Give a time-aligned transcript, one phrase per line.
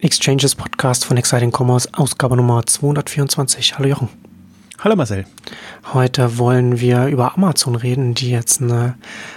[0.00, 3.78] Exchanges Podcast von Exciting Commerce, Ausgabe Nummer 224.
[3.78, 4.08] Hallo Jochen.
[4.78, 5.26] Hallo Marcel.
[5.92, 8.94] Heute wollen wir über Amazon reden, die jetzt eine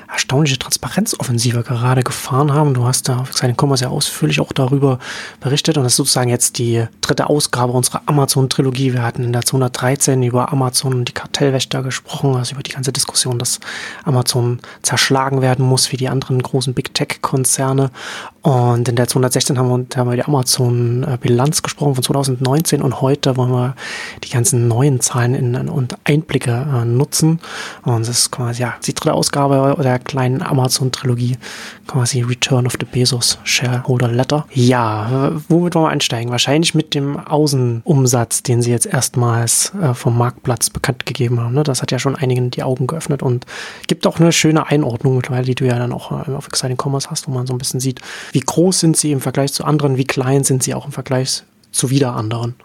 [0.08, 2.76] erstaunliche Transparenzoffensive gerade gefahren haben.
[2.76, 5.00] Du hast da auf Exciting Commerce sehr ausführlich auch darüber
[5.40, 8.94] berichtet und das ist sozusagen jetzt die dritte Ausgabe unserer Amazon-Trilogie.
[8.94, 12.94] Wir hatten in der 213 über Amazon und die Kartellwächter gesprochen, also über die ganze
[12.94, 13.60] Diskussion, dass
[14.04, 17.90] Amazon zerschlagen werden muss wie die anderen großen Big Tech-Konzerne.
[18.42, 23.38] Und in der 216 haben wir, haben wir die Amazon-Bilanz gesprochen von 2019 und heute
[23.38, 23.76] wollen wir
[24.24, 27.40] die ganzen neuen Zahlen in, und Einblicke äh, nutzen.
[27.84, 31.38] Und das ist quasi ja, die dritte Ausgabe der kleinen Amazon-Trilogie,
[31.86, 34.48] quasi Return of the Bezos Shareholder Letter.
[34.54, 36.32] Ja, womit wollen wir einsteigen?
[36.32, 41.54] Wahrscheinlich mit dem Außenumsatz, den sie jetzt erstmals äh, vom Marktplatz bekannt gegeben haben.
[41.54, 41.64] Ne?
[41.64, 43.46] Das hat ja schon einigen die Augen geöffnet und
[43.86, 47.12] gibt auch eine schöne Einordnung mittlerweile, die du ja dann auch äh, auf Exciting Commerce
[47.12, 49.98] hast, wo man so ein bisschen sieht, wie groß sind sie im Vergleich zu anderen,
[49.98, 52.56] wie klein sind sie auch im Vergleich zu wieder anderen.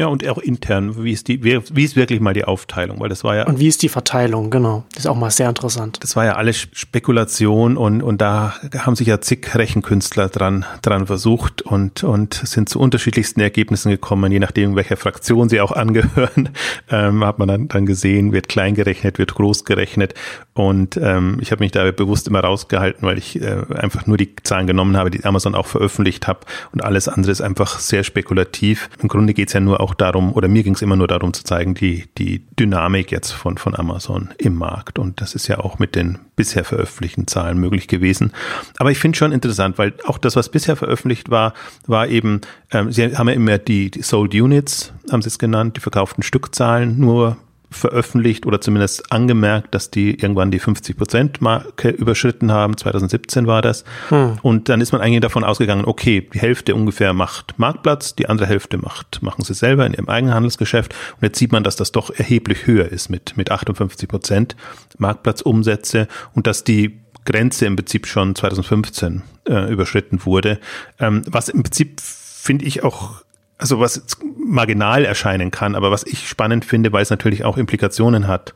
[0.00, 3.24] Ja, und auch intern, wie ist die, wie, ist wirklich mal die Aufteilung, weil das
[3.24, 3.46] war ja.
[3.46, 4.84] Und wie ist die Verteilung, genau.
[4.90, 5.98] Das ist auch mal sehr interessant.
[6.02, 11.08] Das war ja alles Spekulation und, und da haben sich ja zig Rechenkünstler dran, dran
[11.08, 16.50] versucht und, und sind zu unterschiedlichsten Ergebnissen gekommen, je nachdem, welcher Fraktion sie auch angehören,
[16.90, 20.14] ähm, hat man dann, dann gesehen, wird klein gerechnet, wird groß gerechnet
[20.58, 24.34] und ähm, ich habe mich da bewusst immer rausgehalten, weil ich äh, einfach nur die
[24.42, 26.40] Zahlen genommen habe, die Amazon auch veröffentlicht habe
[26.72, 28.90] und alles andere ist einfach sehr spekulativ.
[29.00, 31.44] Im Grunde geht's ja nur auch darum, oder mir ging es immer nur darum zu
[31.44, 34.98] zeigen, die, die Dynamik jetzt von, von Amazon im Markt.
[34.98, 38.32] Und das ist ja auch mit den bisher veröffentlichten Zahlen möglich gewesen.
[38.78, 41.54] Aber ich finde schon interessant, weil auch das, was bisher veröffentlicht war,
[41.86, 42.40] war eben,
[42.72, 46.22] ähm, sie haben ja immer die, die Sold Units, haben sie es genannt, die verkauften
[46.22, 47.36] Stückzahlen nur
[47.70, 52.76] veröffentlicht oder zumindest angemerkt, dass die irgendwann die 50-Prozent-Marke überschritten haben.
[52.76, 53.84] 2017 war das.
[54.08, 54.38] Hm.
[54.42, 58.48] Und dann ist man eigentlich davon ausgegangen, okay, die Hälfte ungefähr macht Marktplatz, die andere
[58.48, 60.94] Hälfte macht, machen sie selber in ihrem eigenen Handelsgeschäft.
[61.16, 64.56] Und jetzt sieht man, dass das doch erheblich höher ist mit, mit 58 Prozent
[64.96, 70.58] Marktplatzumsätze und dass die Grenze im Prinzip schon 2015 äh, überschritten wurde.
[70.98, 73.22] Ähm, was im Prinzip finde ich auch
[73.58, 74.02] also was
[74.38, 78.54] marginal erscheinen kann, aber was ich spannend finde, weil es natürlich auch Implikationen hat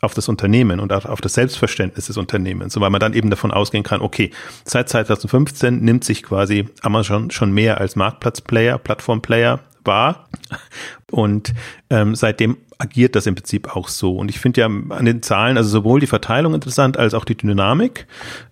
[0.00, 3.50] auf das Unternehmen und auch auf das Selbstverständnis des Unternehmens, weil man dann eben davon
[3.50, 4.30] ausgehen kann, okay,
[4.64, 10.28] seit 2015 nimmt sich quasi Amazon schon mehr als Marktplatzplayer, Plattformplayer wahr.
[11.10, 11.54] Und
[11.90, 14.16] ähm, seitdem agiert das im Prinzip auch so.
[14.16, 17.36] Und ich finde ja an den Zahlen, also sowohl die Verteilung interessant als auch die
[17.36, 18.06] Dynamik,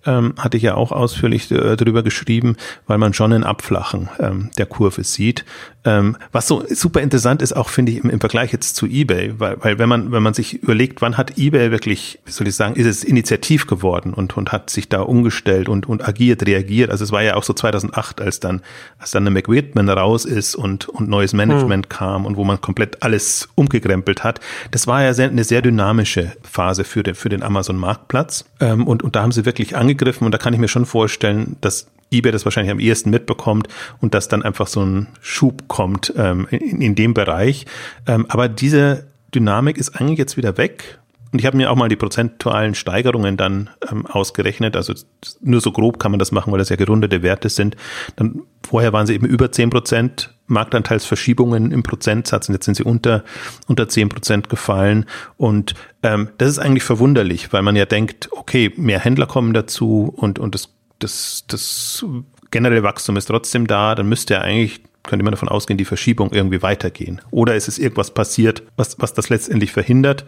[0.07, 2.57] ähm, hatte ich ja auch ausführlich äh, darüber geschrieben,
[2.87, 5.45] weil man schon ein Abflachen ähm, der Kurve sieht.
[5.85, 9.35] Ähm, was so super interessant ist, auch finde ich im, im, Vergleich jetzt zu eBay,
[9.39, 12.57] weil, weil wenn man, wenn man sich überlegt, wann hat eBay wirklich, wie soll ich
[12.57, 16.91] sagen, ist es initiativ geworden und, und hat sich da umgestellt und, und agiert, reagiert.
[16.91, 18.61] Also es war ja auch so 2008, als dann,
[18.99, 21.89] als dann eine McWhitman raus ist und, und neues Management hm.
[21.89, 24.41] kam und wo man komplett alles umgekrempelt hat.
[24.71, 28.45] Das war ja sehr, eine sehr dynamische Phase für den, für den Amazon-Marktplatz.
[28.61, 31.57] Ähm, und, und da haben sie wirklich angegriffen und da kann ich mir schon vorstellen,
[31.61, 33.69] dass eBay das wahrscheinlich am ehesten mitbekommt
[34.01, 37.67] und dass dann einfach so ein Schub kommt ähm, in, in dem Bereich.
[38.07, 40.99] Ähm, aber diese Dynamik ist eigentlich jetzt wieder weg.
[41.31, 44.77] Und ich habe mir auch mal die prozentualen Steigerungen dann ähm, ausgerechnet.
[44.77, 44.95] Also
[45.43, 47.77] nur so grob kann man das machen, weil das ja gerundete Werte sind.
[48.17, 52.83] Dann vorher waren sie eben über zehn Prozent Marktanteilsverschiebungen im Prozentsatz und jetzt sind sie
[52.83, 53.25] unter
[53.67, 55.07] unter zehn Prozent gefallen.
[55.37, 60.13] Und ähm, das ist eigentlich verwunderlich, weil man ja denkt, okay, mehr Händler kommen dazu
[60.17, 62.05] und und das das das
[62.51, 63.95] generelle Wachstum ist trotzdem da.
[63.95, 67.21] Dann müsste ja eigentlich könnte man davon ausgehen, die Verschiebung irgendwie weitergehen.
[67.33, 70.25] Oder ist es irgendwas passiert, was, was das letztendlich verhindert?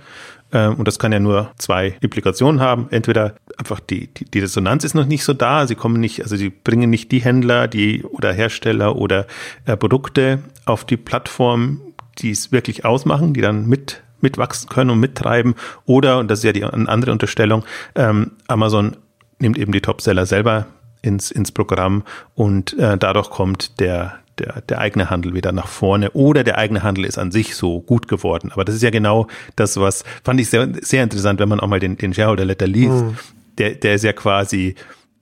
[0.52, 2.88] Ähm, und das kann ja nur zwei Implikationen haben.
[2.90, 6.34] Entweder einfach die, die, die Resonanz ist noch nicht so da, sie kommen nicht, also
[6.34, 9.26] sie bringen nicht die Händler, die oder Hersteller oder
[9.66, 11.80] äh, Produkte auf die Plattform,
[12.18, 15.54] die es wirklich ausmachen, die dann mit mitwachsen können und mittreiben.
[15.86, 17.64] Oder, und das ist ja die andere Unterstellung,
[17.94, 18.96] ähm, Amazon
[19.38, 20.66] nimmt eben die Topseller selber
[21.02, 26.10] ins, ins Programm und äh, dadurch kommt der, der, der eigene Handel wieder nach vorne
[26.12, 28.50] oder der eigene Handel ist an sich so gut geworden.
[28.52, 29.26] Aber das ist ja genau
[29.56, 32.66] das, was fand ich sehr, sehr interessant, wenn man auch mal den, den Shareholder Letter
[32.66, 33.04] liest.
[33.04, 33.16] Mhm.
[33.58, 34.74] Der, der ist ja quasi,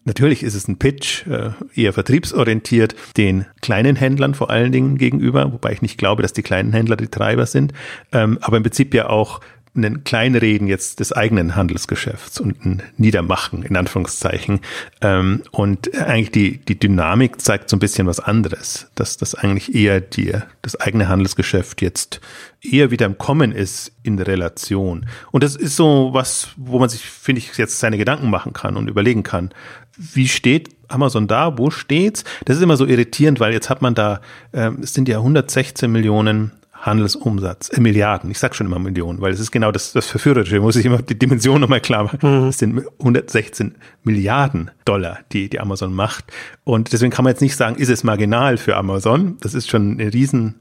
[0.04, 5.52] natürlich ist es ein Pitch, äh, eher vertriebsorientiert, den kleinen Händlern vor allen Dingen gegenüber,
[5.52, 7.72] wobei ich nicht glaube, dass die kleinen Händler die Treiber sind,
[8.12, 9.40] ähm, aber im Prinzip ja auch
[9.74, 14.60] ein Kleinreden jetzt des eigenen Handelsgeschäfts und ein Niedermachen in Anführungszeichen.
[15.00, 19.74] Ähm, und eigentlich die, die Dynamik zeigt so ein bisschen was anderes, dass das eigentlich
[19.74, 20.32] eher die,
[20.62, 22.20] das eigene Handelsgeschäft jetzt
[22.60, 25.06] eher wieder im Kommen ist in der Relation.
[25.30, 28.76] Und das ist so was, wo man sich, finde ich, jetzt seine Gedanken machen kann
[28.76, 29.50] und überlegen kann.
[29.96, 32.24] Wie steht Amazon da, wo steht's?
[32.44, 34.20] Das ist immer so irritierend, weil jetzt hat man da,
[34.52, 39.32] äh, es sind ja 116 Millionen Handelsumsatz, äh, Milliarden, ich sag schon immer Millionen, weil
[39.32, 42.18] es ist genau das, das Verführerische, muss ich immer die Dimension nochmal klar machen.
[42.22, 42.48] Mhm.
[42.48, 46.24] Es sind 116 Milliarden Dollar, die, die Amazon macht.
[46.64, 49.36] Und deswegen kann man jetzt nicht sagen, ist es marginal für Amazon?
[49.40, 50.56] Das ist schon eine riesen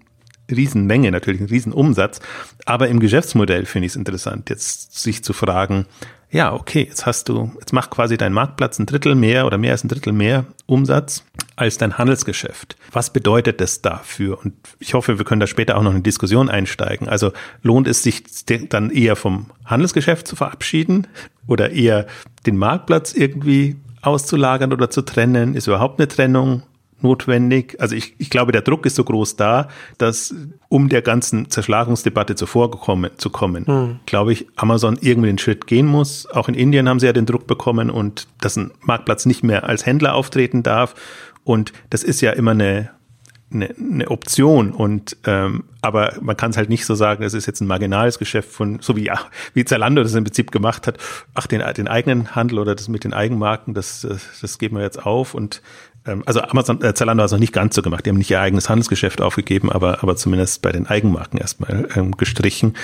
[0.50, 2.20] Riesenmenge, natürlich ein Riesenumsatz.
[2.66, 5.86] Aber im Geschäftsmodell finde ich es interessant, jetzt sich zu fragen,
[6.38, 9.72] ja, okay, jetzt hast du, jetzt macht quasi dein Marktplatz ein Drittel mehr oder mehr
[9.72, 11.24] als ein Drittel mehr Umsatz
[11.56, 12.76] als dein Handelsgeschäft.
[12.92, 14.38] Was bedeutet das dafür?
[14.44, 17.10] Und ich hoffe, wir können da später auch noch eine Diskussion einsteigen.
[17.10, 17.32] Also
[17.64, 18.24] lohnt es sich
[18.70, 21.08] dann eher vom Handelsgeschäft zu verabschieden
[21.48, 22.06] oder eher
[22.46, 25.56] den Marktplatz irgendwie auszulagern oder zu trennen?
[25.56, 26.62] Ist überhaupt eine Trennung
[27.02, 27.76] notwendig.
[27.80, 29.68] Also ich, ich glaube, der Druck ist so groß da,
[29.98, 30.34] dass
[30.70, 34.00] um der ganzen Zerschlagungsdebatte zuvor gekommen, zu kommen, hm.
[34.06, 36.28] glaube ich, Amazon irgendwie den Schritt gehen muss.
[36.32, 39.68] Auch in Indien haben sie ja den Druck bekommen und dass ein Marktplatz nicht mehr
[39.68, 40.96] als Händler auftreten darf.
[41.44, 42.90] Und das ist ja immer eine,
[43.52, 47.46] eine, eine Option und ähm, aber man kann es halt nicht so sagen, es ist
[47.46, 49.20] jetzt ein marginales Geschäft von, so wie, ja,
[49.54, 50.98] wie Zalando das im Prinzip gemacht hat,
[51.34, 54.06] ach, den, den eigenen Handel oder das mit den Eigenmarken, das,
[54.42, 55.62] das geben wir jetzt auf und
[56.08, 58.06] ähm, also Amazon, äh, Zalando hat es noch nicht ganz so gemacht.
[58.06, 62.12] Die haben nicht ihr eigenes Handelsgeschäft aufgegeben, aber, aber zumindest bei den Eigenmarken erstmal ähm,
[62.12, 62.76] gestrichen.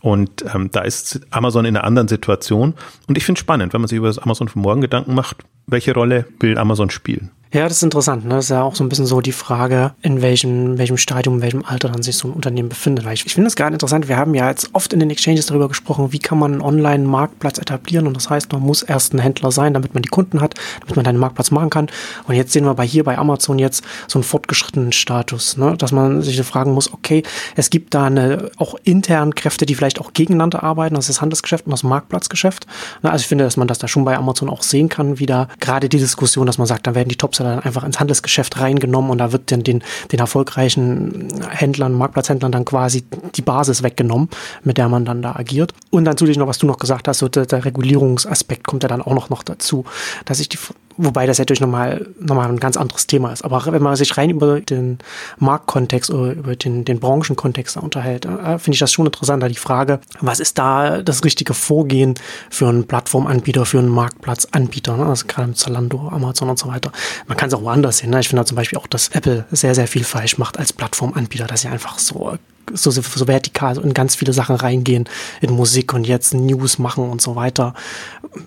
[0.00, 2.74] Und ähm, da ist Amazon in einer anderen Situation.
[3.06, 5.94] Und ich finde spannend, wenn man sich über das Amazon von morgen Gedanken macht, welche
[5.94, 7.30] Rolle will Amazon spielen?
[7.52, 8.24] Ja, das ist interessant.
[8.24, 8.36] Ne?
[8.36, 11.42] Das ist ja auch so ein bisschen so die Frage, in welchem, welchem Stadium, in
[11.42, 13.04] welchem Alter dann sich so ein Unternehmen befindet.
[13.04, 14.06] Weil ich, ich finde das gerade interessant.
[14.06, 17.58] Wir haben ja jetzt oft in den Exchanges darüber gesprochen, wie kann man einen Online-Marktplatz
[17.58, 18.06] etablieren.
[18.06, 20.94] Und das heißt, man muss erst ein Händler sein, damit man die Kunden hat, damit
[20.94, 21.88] man einen Marktplatz machen kann.
[22.28, 25.76] Und jetzt sehen wir bei hier bei Amazon jetzt so einen fortgeschrittenen Status, ne?
[25.76, 27.24] dass man sich fragen muss, okay,
[27.56, 30.94] es gibt da eine, auch intern Kräfte, die vielleicht auch gegeneinander arbeiten.
[30.94, 32.68] Das ist das Handelsgeschäft und das Marktplatzgeschäft.
[33.02, 33.10] Ne?
[33.10, 35.48] Also ich finde, dass man das da schon bei Amazon auch sehen kann, wie da
[35.58, 39.10] gerade die Diskussion, dass man sagt, dann werden die Tops dann einfach ins Handelsgeschäft reingenommen
[39.10, 39.82] und da wird dann den,
[40.12, 43.04] den erfolgreichen Händlern, Marktplatzhändlern dann quasi
[43.34, 44.28] die Basis weggenommen,
[44.62, 45.72] mit der man dann da agiert.
[45.90, 48.88] Und dann zusätzlich noch, was du noch gesagt hast, so der, der Regulierungsaspekt kommt ja
[48.88, 49.84] dann auch noch, noch dazu,
[50.24, 50.58] dass ich die
[51.02, 53.42] Wobei das natürlich nochmal, nochmal ein ganz anderes Thema ist.
[53.42, 54.98] Aber wenn man sich rein über den
[55.38, 59.48] Marktkontext oder über den, den Branchenkontext unterhält, äh, finde ich das schon interessanter.
[59.48, 62.14] Die Frage, was ist da das richtige Vorgehen
[62.50, 64.98] für einen Plattformanbieter, für einen Marktplatzanbieter?
[64.98, 65.06] Ne?
[65.06, 66.92] Also gerade mit Zalando, Amazon und so weiter.
[67.26, 68.10] Man kann es auch woanders sehen.
[68.10, 68.20] Ne?
[68.20, 71.62] Ich finde zum Beispiel auch, dass Apple sehr, sehr viel falsch macht als Plattformanbieter, dass
[71.62, 72.36] sie einfach so
[72.72, 75.08] so, so vertikal in ganz viele Sachen reingehen,
[75.40, 77.74] in Musik und jetzt News machen und so weiter,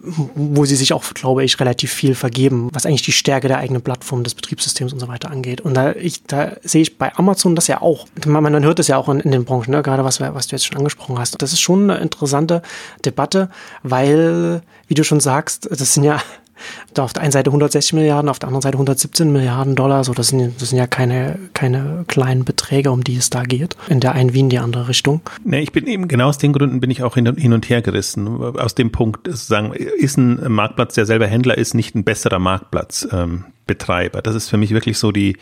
[0.06, 3.82] wo sie sich auch, glaube ich, relativ viel vergeben, was eigentlich die Stärke der eigenen
[3.82, 5.62] Plattform, des Betriebssystems und so weiter angeht.
[5.62, 8.08] Und da, ich, da sehe ich bei Amazon das ja auch.
[8.26, 9.84] Man, man hört das ja auch in, in den Branchen, ne?
[9.84, 11.42] gerade was, was du jetzt schon angesprochen hast.
[11.42, 12.62] Das ist schon eine interessante
[13.04, 13.50] Debatte,
[13.84, 16.22] weil, wie du schon sagst, das sind ja
[16.94, 20.04] da auf der einen Seite 160 Milliarden, auf der anderen Seite 117 Milliarden Dollar.
[20.04, 23.76] So, das sind, das sind ja keine, keine kleinen Beträge, um die es da geht.
[23.90, 25.22] In der einen wie in die andere Richtung.
[25.44, 27.82] Nee, ich bin eben genau aus den Gründen bin ich auch hin, hin und her
[27.82, 28.28] gerissen.
[28.28, 34.18] Aus dem Punkt, sagen, ist ein Marktplatz, der selber Händler ist, nicht ein besserer Marktplatzbetreiber.
[34.18, 35.38] Ähm, das ist für mich wirklich so die,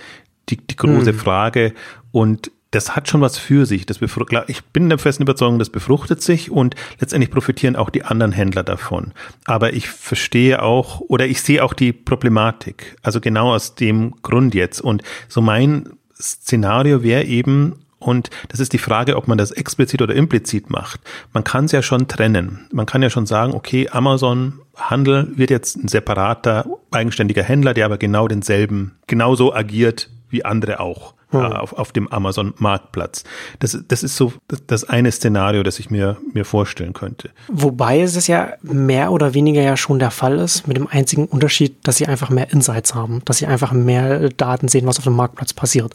[0.50, 1.18] die, die große hm.
[1.20, 1.74] Frage.
[2.12, 3.86] Und das hat schon was für sich.
[3.86, 4.00] Das
[4.48, 8.64] ich bin der festen Überzeugung, das befruchtet sich und letztendlich profitieren auch die anderen Händler
[8.64, 9.12] davon.
[9.46, 12.96] Aber ich verstehe auch oder ich sehe auch die Problematik.
[13.04, 14.80] Also genau aus dem Grund jetzt.
[14.82, 15.90] Und so mein
[16.20, 21.02] Szenario wäre eben, und das ist die Frage, ob man das explizit oder implizit macht.
[21.34, 22.68] Man kann es ja schon trennen.
[22.72, 27.86] Man kann ja schon sagen, okay, Amazon Handel wird jetzt ein separater, eigenständiger Händler, der
[27.86, 31.54] aber genau denselben, genauso agiert wie andere auch hm.
[31.54, 33.24] auf, auf dem Amazon-Marktplatz.
[33.60, 34.34] Das, das ist so
[34.68, 37.30] das eine Szenario, das ich mir, mir vorstellen könnte.
[37.48, 41.76] Wobei es ja mehr oder weniger ja schon der Fall ist, mit dem einzigen Unterschied,
[41.84, 45.16] dass sie einfach mehr Insights haben, dass sie einfach mehr Daten sehen, was auf dem
[45.16, 45.94] Marktplatz passiert.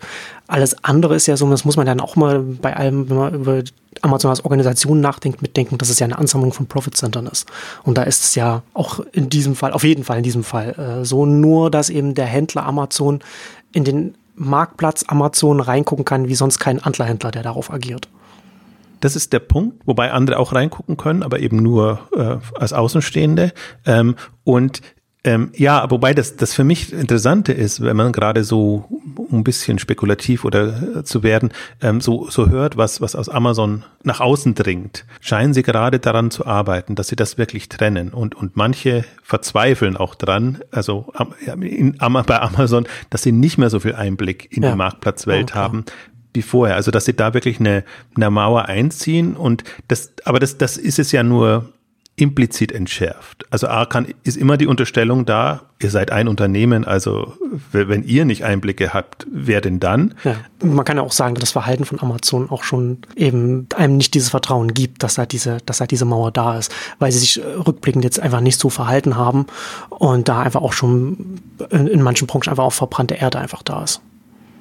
[0.49, 3.35] Alles andere ist ja so, das muss man dann auch mal bei allem, wenn man
[3.35, 3.63] über
[4.03, 7.47] Amazon als Organisation nachdenkt, mitdenken, dass es ja eine Ansammlung von Profit-Centern ist.
[7.83, 11.01] Und da ist es ja auch in diesem Fall, auf jeden Fall in diesem Fall,
[11.01, 13.21] äh, so nur, dass eben der Händler Amazon
[13.73, 18.09] in den Marktplatz Amazon reingucken kann, wie sonst kein Antlerhändler, der darauf agiert.
[19.01, 23.53] Das ist der Punkt, wobei andere auch reingucken können, aber eben nur äh, als Außenstehende.
[23.85, 24.81] Ähm, und
[25.27, 28.85] ähm, ja, wobei das, das für mich Interessante ist, wenn man gerade so
[29.33, 31.51] ein bisschen spekulativ oder äh, zu werden,
[31.83, 36.31] ähm, so, so hört, was, was aus Amazon nach außen dringt, scheinen sie gerade daran
[36.31, 38.11] zu arbeiten, dass sie das wirklich trennen.
[38.11, 41.13] Und, und manche verzweifeln auch dran, also
[41.61, 44.71] in, bei Amazon, dass sie nicht mehr so viel Einblick in ja.
[44.71, 45.59] die Marktplatzwelt okay.
[45.59, 45.85] haben,
[46.35, 46.77] wie vorher.
[46.77, 47.83] Also dass sie da wirklich eine,
[48.15, 51.73] eine Mauer einziehen und das, aber das, das ist es ja nur
[52.17, 53.45] implizit entschärft.
[53.51, 57.35] Also A kann, ist immer die Unterstellung da, ihr seid ein Unternehmen, also
[57.73, 60.15] wenn ihr nicht Einblicke habt, wer denn dann?
[60.25, 60.37] Ja.
[60.63, 64.15] Man kann ja auch sagen, dass das Verhalten von Amazon auch schon eben einem nicht
[64.15, 67.39] dieses Vertrauen gibt, dass da diese, dass da diese Mauer da ist, weil sie sich
[67.45, 69.47] rückblickend jetzt einfach nicht so verhalten haben
[69.91, 73.85] und da einfach auch schon in, in manchen Branchen einfach auch verbrannte Erde einfach da
[73.85, 74.01] ist.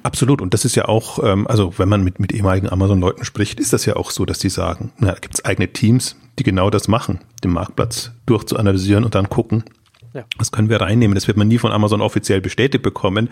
[0.06, 0.40] Absolut.
[0.40, 3.72] Und das ist ja auch, ähm, also wenn man mit, mit ehemaligen Amazon-Leuten spricht, ist
[3.72, 6.70] das ja auch so, dass die sagen, na, da gibt es eigene Teams, die genau
[6.70, 9.64] das machen, den Marktplatz durchzuanalysieren und dann gucken,
[10.14, 10.24] ja.
[10.38, 11.14] Das können wir reinnehmen.
[11.14, 13.28] Das wird man nie von Amazon offiziell bestätigt bekommen.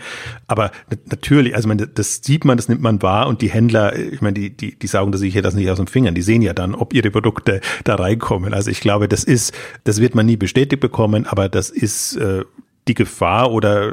[0.48, 0.70] Aber
[1.06, 4.34] natürlich, also man, das sieht man, das nimmt man wahr und die Händler, ich meine,
[4.34, 6.14] die, die, die saugen das sicher das nicht aus den Fingern.
[6.14, 8.52] Die sehen ja dann, ob ihre Produkte da reinkommen.
[8.52, 9.54] Also ich glaube, das ist,
[9.84, 12.44] das wird man nie bestätigt bekommen, aber das ist äh,
[12.88, 13.92] die Gefahr oder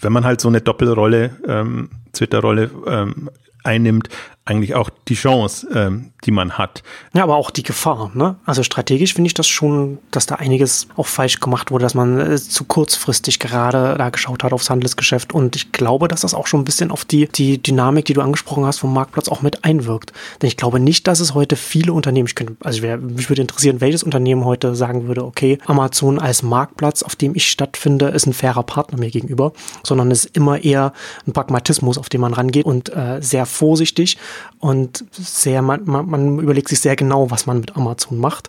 [0.00, 3.30] wenn man halt so eine Doppelrolle, ähm, Twitter-Rolle ähm,
[3.64, 4.08] einnimmt,
[4.46, 6.84] eigentlich auch die Chance, ähm, die man hat.
[7.14, 8.12] Ja, aber auch die Gefahr.
[8.14, 8.36] Ne?
[8.46, 12.20] Also strategisch finde ich das schon, dass da einiges auch falsch gemacht wurde, dass man
[12.20, 15.34] äh, zu kurzfristig gerade da geschaut hat aufs Handelsgeschäft.
[15.34, 18.20] Und ich glaube, dass das auch schon ein bisschen auf die, die Dynamik, die du
[18.20, 20.12] angesprochen hast, vom Marktplatz auch mit einwirkt.
[20.40, 23.42] Denn ich glaube nicht, dass es heute viele Unternehmen, ich könnte, also wär, mich würde
[23.42, 28.26] interessieren, welches Unternehmen heute sagen würde, okay, Amazon als Marktplatz, auf dem ich stattfinde, ist
[28.26, 30.92] ein fairer Partner mir gegenüber, sondern es ist immer eher
[31.26, 34.18] ein Pragmatismus, auf den man rangeht und äh, sehr vorsichtig
[34.58, 38.48] und sehr, man, man überlegt sich sehr genau, was man mit Amazon macht.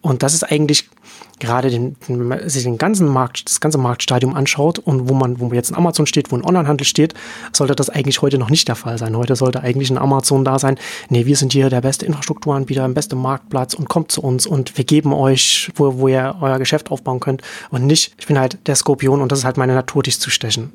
[0.00, 0.88] Und das ist eigentlich
[1.38, 5.38] gerade den, wenn man sich den ganzen Markt, das ganze Marktstadium anschaut und wo man,
[5.38, 7.14] wo jetzt ein Amazon steht, wo ein Onlinehandel steht,
[7.52, 9.16] sollte das eigentlich heute noch nicht der Fall sein.
[9.16, 10.78] Heute sollte eigentlich ein Amazon da sein.
[11.08, 14.76] Nee, wir sind hier der beste Infrastrukturanbieter, der beste Marktplatz und kommt zu uns und
[14.76, 18.58] wir geben euch, wo, wo ihr euer Geschäft aufbauen könnt und nicht, ich bin halt
[18.66, 20.72] der Skorpion und das ist halt meine Natur, dich zu stechen.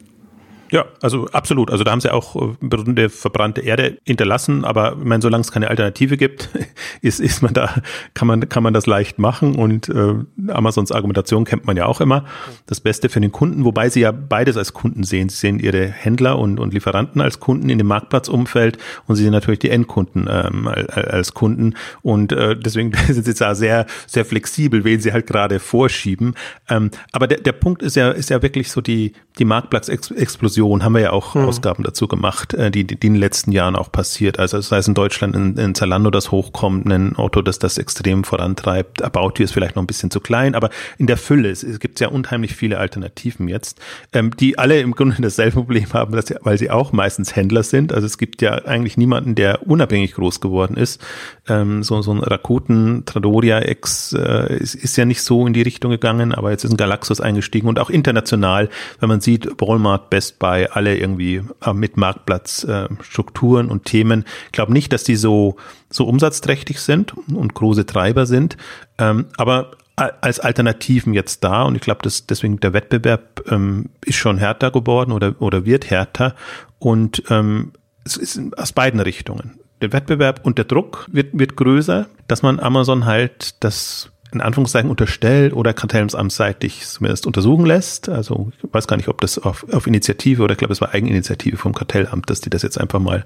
[0.71, 1.69] Ja, also absolut.
[1.69, 5.69] Also da haben sie auch äh, verbrannte Erde hinterlassen, aber ich meine, solange es keine
[5.69, 6.49] Alternative gibt,
[7.01, 7.75] ist, ist man da,
[8.13, 10.13] kann man, kann man das leicht machen und äh,
[10.47, 12.23] Amazons Argumentation kennt man ja auch immer.
[12.67, 15.27] Das Beste für den Kunden, wobei sie ja beides als Kunden sehen.
[15.27, 19.33] Sie sehen ihre Händler und, und Lieferanten als Kunden in dem Marktplatzumfeld und sie sehen
[19.33, 24.85] natürlich die Endkunden ähm, als Kunden und äh, deswegen sind sie da sehr, sehr flexibel,
[24.85, 26.35] wen sie halt gerade vorschieben.
[26.69, 30.84] Ähm, aber der, der Punkt ist ja, ist ja wirklich so die, die Marktplatzexplosion Explosion,
[30.84, 31.46] haben wir ja auch hm.
[31.46, 34.38] Ausgaben dazu gemacht, äh, die, die in den letzten Jahren auch passiert.
[34.38, 38.24] Also sei es in Deutschland in, in Zalando das hochkommt, ein Auto, das das extrem
[38.24, 39.01] vorantreibt.
[39.01, 41.80] About You ist vielleicht noch ein bisschen zu klein, aber in der Fülle, es, es
[41.80, 43.80] gibt ja unheimlich viele Alternativen jetzt,
[44.13, 47.63] ähm, die alle im Grunde dasselbe Problem haben, dass sie, weil sie auch meistens Händler
[47.63, 47.91] sind.
[47.91, 51.01] Also es gibt ja eigentlich niemanden, der unabhängig groß geworden ist.
[51.48, 55.62] Ähm, so, so ein Rakuten, Tradoria X äh, ist, ist ja nicht so in die
[55.62, 60.10] Richtung gegangen, aber jetzt ist ein Galaxus eingestiegen und auch international, wenn man sieht, Walmart,
[60.10, 64.25] Best Buy, dabei, alle irgendwie äh, mit Marktplatzstrukturen und Themen.
[64.48, 65.55] Ich glaube nicht, dass die so,
[65.89, 68.58] so umsatzträchtig sind und große Treiber sind,
[68.98, 74.15] ähm, aber als Alternativen jetzt da und ich glaube, dass deswegen der Wettbewerb ähm, ist
[74.15, 76.36] schon härter geworden oder, oder wird härter
[76.79, 79.60] und ähm, es ist aus beiden Richtungen.
[79.81, 84.89] Der Wettbewerb und der Druck wird, wird größer, dass man Amazon halt das in Anführungszeichen
[84.89, 88.07] unterstellt oder kartellamtsseitig zumindest untersuchen lässt.
[88.07, 90.93] Also ich weiß gar nicht, ob das auf, auf Initiative oder ich glaube, es war
[90.93, 93.25] Eigeninitiative vom Kartellamt, dass die das jetzt einfach mal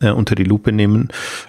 [0.00, 1.08] äh, unter die Lupe nehmen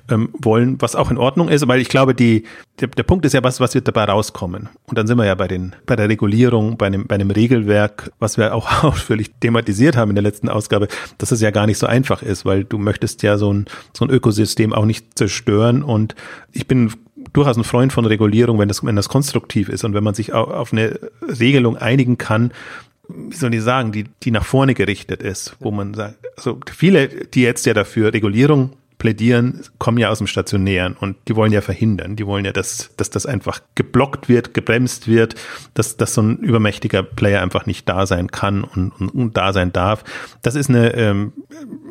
[0.09, 2.45] ähm, wollen, was auch in Ordnung ist, weil ich glaube, die,
[2.79, 4.69] der, der Punkt ist ja, was, was wird dabei rauskommen?
[4.88, 8.12] Und dann sind wir ja bei den, bei der Regulierung, bei einem, bei einem Regelwerk,
[8.19, 10.88] was wir auch ausführlich thematisiert haben in der letzten Ausgabe,
[11.19, 14.03] dass es ja gar nicht so einfach ist, weil du möchtest ja so ein, so
[14.03, 16.15] ein Ökosystem auch nicht zerstören und
[16.51, 16.91] ich bin
[17.36, 20.34] durchaus ein Freund von Regulierung, wenn das, wenn das konstruktiv ist und wenn man sich
[20.34, 22.51] auf eine Regelung einigen kann,
[23.08, 27.08] wie soll ich sagen, die, die nach vorne gerichtet ist, wo man sagt, also viele,
[27.08, 31.61] die jetzt ja dafür Regulierung plädieren, kommen ja aus dem Stationären und die wollen ja
[31.61, 32.15] verhindern.
[32.15, 35.35] Die wollen ja, dass, dass das einfach geblockt wird, gebremst wird,
[35.73, 39.53] dass, dass so ein übermächtiger Player einfach nicht da sein kann und, und, und da
[39.53, 40.03] sein darf.
[40.41, 41.33] Das ist eine ähm,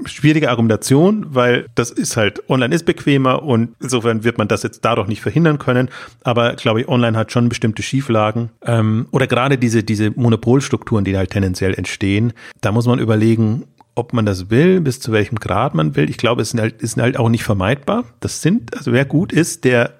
[0.06, 4.84] schwierige Argumentation, weil das ist halt, online ist bequemer und insofern wird man das jetzt
[4.84, 5.90] dadurch nicht verhindern können.
[6.22, 8.50] Aber glaube ich, online hat schon bestimmte Schieflagen.
[8.64, 13.64] Ähm, oder gerade diese, diese Monopolstrukturen, die halt tendenziell entstehen, da muss man überlegen,
[13.94, 16.10] ob man das will, bis zu welchem Grad man will.
[16.10, 18.04] Ich glaube, es ist halt, ist halt auch nicht vermeidbar.
[18.20, 19.92] Das sind, also wer gut ist, der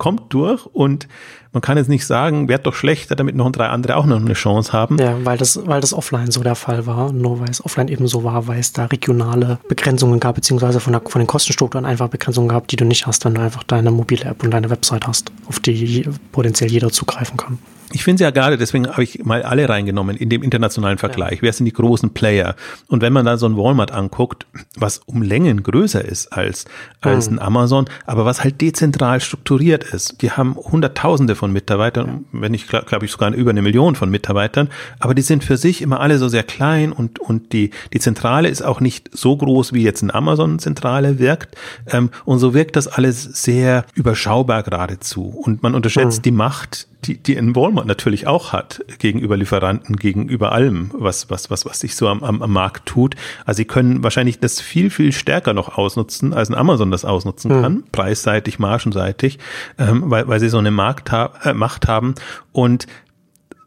[0.00, 1.06] kommt durch und
[1.52, 4.32] man kann jetzt nicht sagen, wird doch schlechter, damit noch drei andere auch noch eine
[4.32, 4.98] Chance haben.
[4.98, 8.08] Ja, weil das, weil das offline so der Fall war, nur weil es offline eben
[8.08, 12.08] so war, weil es da regionale Begrenzungen gab, beziehungsweise von, der, von den Kostenstrukturen einfach
[12.08, 15.06] Begrenzungen gab, die du nicht hast, wenn du einfach deine mobile App und deine Website
[15.06, 17.58] hast, auf die potenziell jeder zugreifen kann.
[17.92, 21.36] Ich finde es ja gerade, deswegen habe ich mal alle reingenommen in dem internationalen Vergleich.
[21.36, 21.42] Ja.
[21.42, 22.54] Wer sind die großen Player?
[22.88, 26.66] Und wenn man da so ein Walmart anguckt, was um Längen größer ist als,
[27.00, 27.38] als mhm.
[27.38, 30.22] ein Amazon, aber was halt dezentral strukturiert ist.
[30.22, 32.40] Die haben Hunderttausende von Mitarbeitern, ja.
[32.40, 34.68] wenn nicht, glaube ich, sogar über eine Million von Mitarbeitern,
[34.98, 38.48] aber die sind für sich immer alle so sehr klein und, und die, die Zentrale
[38.48, 41.56] ist auch nicht so groß, wie jetzt ein Amazon-Zentrale wirkt.
[41.86, 45.24] Ähm, und so wirkt das alles sehr überschaubar geradezu.
[45.24, 46.22] Und man unterschätzt mhm.
[46.22, 51.50] die Macht, die, die ein Walmart natürlich auch hat gegenüber Lieferanten, gegenüber allem, was, was,
[51.50, 53.16] was, was sich so am, am, am Markt tut.
[53.44, 57.56] Also sie können wahrscheinlich das viel, viel stärker noch ausnutzen, als ein Amazon das ausnutzen
[57.56, 57.62] mhm.
[57.62, 59.38] kann, preisseitig, margenseitig,
[59.78, 62.14] ähm, weil, weil sie so eine Markt ha äh, Macht haben.
[62.52, 62.86] Und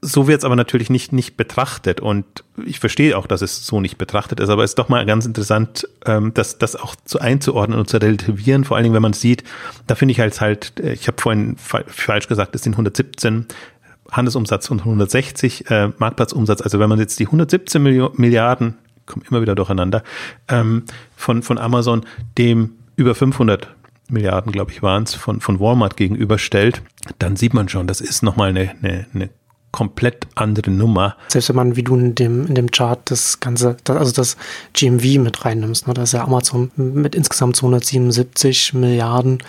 [0.03, 2.01] so wird es aber natürlich nicht, nicht betrachtet.
[2.01, 2.25] Und
[2.65, 5.25] ich verstehe auch, dass es so nicht betrachtet ist, aber es ist doch mal ganz
[5.25, 9.13] interessant, ähm, das, das auch zu einzuordnen und zu relativieren, vor allen Dingen, wenn man
[9.13, 9.43] sieht,
[9.87, 13.47] da finde ich halt halt, äh, ich habe vorhin fa falsch gesagt, es sind 117
[14.11, 19.41] Handelsumsatz und 160 äh, Marktplatzumsatz, also wenn man jetzt die 117 Milli Milliarden, kommen immer
[19.41, 20.03] wieder durcheinander,
[20.49, 20.83] ähm,
[21.15, 22.05] von, von Amazon
[22.37, 23.73] dem über 500
[24.09, 26.81] Milliarden, glaube ich, waren es, von, von Walmart gegenüberstellt,
[27.19, 29.29] dann sieht man schon, das ist nochmal eine, eine, eine
[29.73, 31.17] komplett andere Nummer.
[31.27, 34.37] Selbst wenn man, wie du in dem, in dem Chart das Ganze, also das
[34.73, 39.39] GMV mit reinnimmst, ne, da ist ja Amazon mit insgesamt 277 Milliarden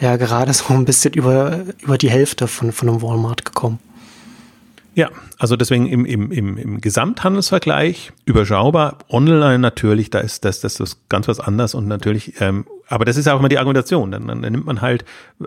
[0.00, 3.78] ja gerade so ein bisschen über, über die Hälfte von, von einem Walmart gekommen.
[4.94, 8.96] Ja, also deswegen im, im, im, im Gesamthandelsvergleich überschaubar.
[9.10, 13.16] Online natürlich, da ist das, das ist ganz was anderes und natürlich, ähm, aber das
[13.16, 14.10] ist ja auch immer die Argumentation.
[14.10, 15.04] Dann, dann, dann nimmt man halt,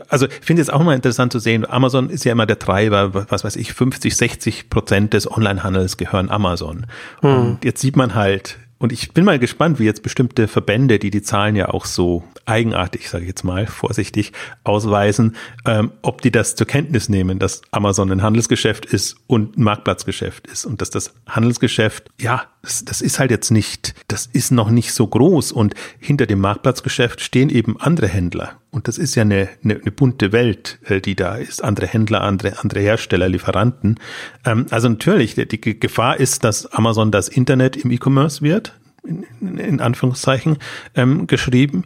[0.08, 3.14] also ich finde es auch mal interessant zu sehen, Amazon ist ja immer der Treiber,
[3.30, 6.86] was weiß ich, 50, 60 Prozent des Onlinehandels gehören Amazon.
[7.22, 7.36] Hm.
[7.36, 11.12] Und jetzt sieht man halt, und ich bin mal gespannt, wie jetzt bestimmte Verbände, die
[11.12, 14.32] die Zahlen ja auch so eigenartig, sage ich jetzt mal, vorsichtig
[14.64, 19.64] ausweisen, ähm, ob die das zur Kenntnis nehmen, dass Amazon ein Handelsgeschäft ist und ein
[19.64, 24.52] Marktplatzgeschäft ist und dass das Handelsgeschäft, ja, das, das ist halt jetzt nicht, das ist
[24.52, 25.52] noch nicht so groß.
[25.52, 28.60] Und hinter dem Marktplatzgeschäft stehen eben andere Händler.
[28.72, 32.22] Und das ist ja eine, eine, eine bunte Welt, äh, die da ist, andere Händler,
[32.22, 34.00] andere, andere Hersteller, Lieferanten.
[34.46, 39.80] Ähm, also natürlich, die, Gefahr ist, dass Amazon das Internet im E-Commerce wird, in, in
[39.80, 40.58] Anführungszeichen
[40.96, 41.86] ähm, geschrieben.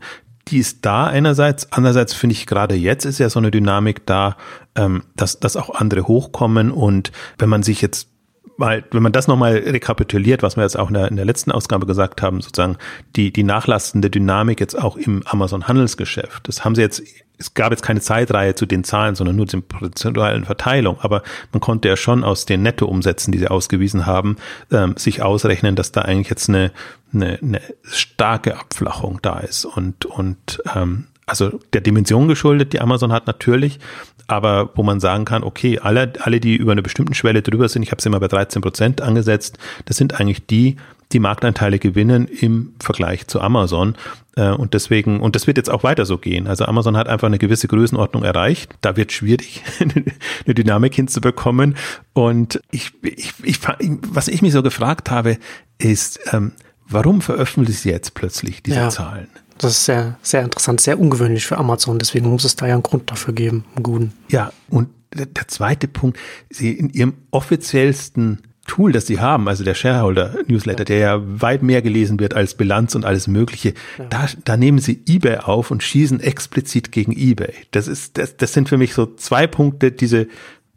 [0.50, 4.36] Die ist da einerseits, andererseits finde ich gerade jetzt ist ja so eine Dynamik da,
[4.76, 6.72] ähm, dass, dass auch andere hochkommen.
[6.72, 8.10] Und wenn man sich jetzt
[8.58, 11.52] mal, wenn man das nochmal rekapituliert, was wir jetzt auch in der, in der letzten
[11.52, 12.78] Ausgabe gesagt haben, sozusagen
[13.16, 16.48] die, die nachlassende Dynamik jetzt auch im Amazon-Handelsgeschäft.
[16.48, 17.04] Das haben sie jetzt,
[17.38, 21.00] es gab jetzt keine Zeitreihe zu den Zahlen, sondern nur zur prozentualen Verteilung.
[21.02, 24.38] Aber man konnte ja schon aus den Nettoumsätzen, die sie ausgewiesen haben,
[24.72, 26.72] ähm, sich ausrechnen, dass da eigentlich jetzt eine,
[27.14, 29.66] eine, eine starke Abflachung da ist.
[29.66, 33.80] Und, und ähm, also der Dimension geschuldet, die Amazon hat natürlich,
[34.28, 37.84] aber wo man sagen kann, okay, alle, alle, die über eine bestimmte Schwelle drüber sind,
[37.84, 40.78] ich habe es immer bei 13 Prozent angesetzt, das sind eigentlich die,
[41.12, 43.96] die Marktanteile gewinnen im Vergleich zu Amazon.
[44.36, 46.48] Äh, und deswegen, und das wird jetzt auch weiter so gehen.
[46.48, 48.74] Also Amazon hat einfach eine gewisse Größenordnung erreicht.
[48.82, 51.76] Da wird schwierig, eine Dynamik hinzubekommen.
[52.14, 53.60] Und ich, ich, ich,
[54.08, 55.38] was ich mich so gefragt habe,
[55.78, 56.54] ist, ähm,
[56.88, 58.90] warum veröffentlichen sie jetzt plötzlich diese ja.
[58.90, 59.28] Zahlen?
[59.64, 61.98] Das ist sehr, sehr interessant, sehr ungewöhnlich für Amazon.
[62.00, 64.14] Deswegen muss es da ja einen Grund dafür geben, einen guten.
[64.30, 66.18] Ja, und der zweite Punkt,
[66.50, 71.82] Sie in Ihrem offiziellsten Tool, das Sie haben, also der Shareholder-Newsletter, der ja weit mehr
[71.82, 74.06] gelesen wird als Bilanz und alles Mögliche, ja.
[74.10, 77.54] da, da nehmen Sie eBay auf und schießen explizit gegen eBay.
[77.72, 80.28] Das ist, das, das sind für mich so zwei Punkte, diese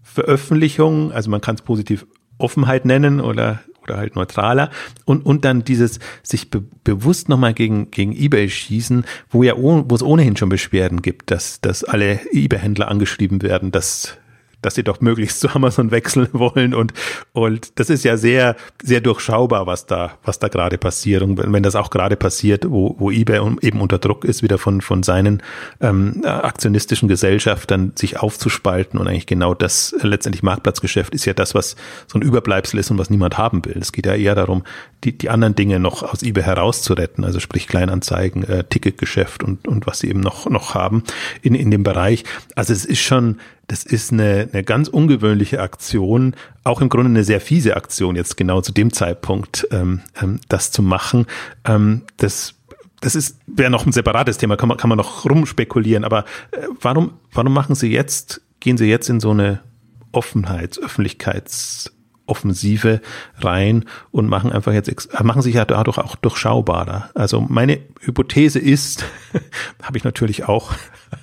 [0.03, 2.07] Veröffentlichung, also man kann es positiv
[2.39, 4.71] Offenheit nennen oder oder halt neutraler.
[5.05, 9.95] Und, und dann dieses sich be bewusst nochmal gegen, gegen Ebay schießen, wo ja, wo
[9.95, 14.19] es ohnehin schon Beschwerden gibt, dass, dass alle Ebay-Händler angeschrieben werden, dass
[14.67, 16.93] dass sie doch möglichst zu Amazon wechseln wollen und
[17.33, 21.63] und das ist ja sehr sehr durchschaubar, was da was da gerade passiert und wenn,
[21.63, 25.43] das auch gerade passiert, wo wo eBay eben unter Druck ist, wieder von von seinen
[25.81, 31.77] ähm, aktionistischen Gesellschaften sich aufzuspalten und eigentlich genau das letztendlich Marktplatzgeschäft ist ja das, was
[32.09, 33.79] so ein Überbleibsel ist und was niemand haben will.
[33.81, 34.65] Es geht ja eher darum,
[35.05, 39.87] die die anderen Dinge noch aus eBay herauszuretten, also sprich Kleinanzeigen, äh, Ticketgeschäft und und
[39.87, 41.05] was sie eben noch noch haben
[41.43, 42.25] in in dem Bereich.
[42.57, 47.25] Also es ist schon das ist eine, eine ganz ungewöhnliche Aktion, auch im Grunde eine
[47.25, 51.27] sehr fiese Aktion jetzt genau zu dem Zeitpunkt, ähm, ähm, das zu machen.
[51.65, 52.55] Ähm, das
[53.01, 56.05] das ist wäre noch ein separates Thema, kann man kann man noch rumspekulieren.
[56.05, 59.61] Aber äh, warum warum machen Sie jetzt gehen Sie jetzt in so eine
[60.13, 61.93] Offenheits Öffentlichkeits
[62.27, 63.01] Offensive
[63.39, 67.11] rein und machen einfach jetzt, machen sich ja dadurch auch durchschaubarer.
[67.15, 69.05] Also meine Hypothese ist,
[69.83, 70.73] habe ich natürlich auch,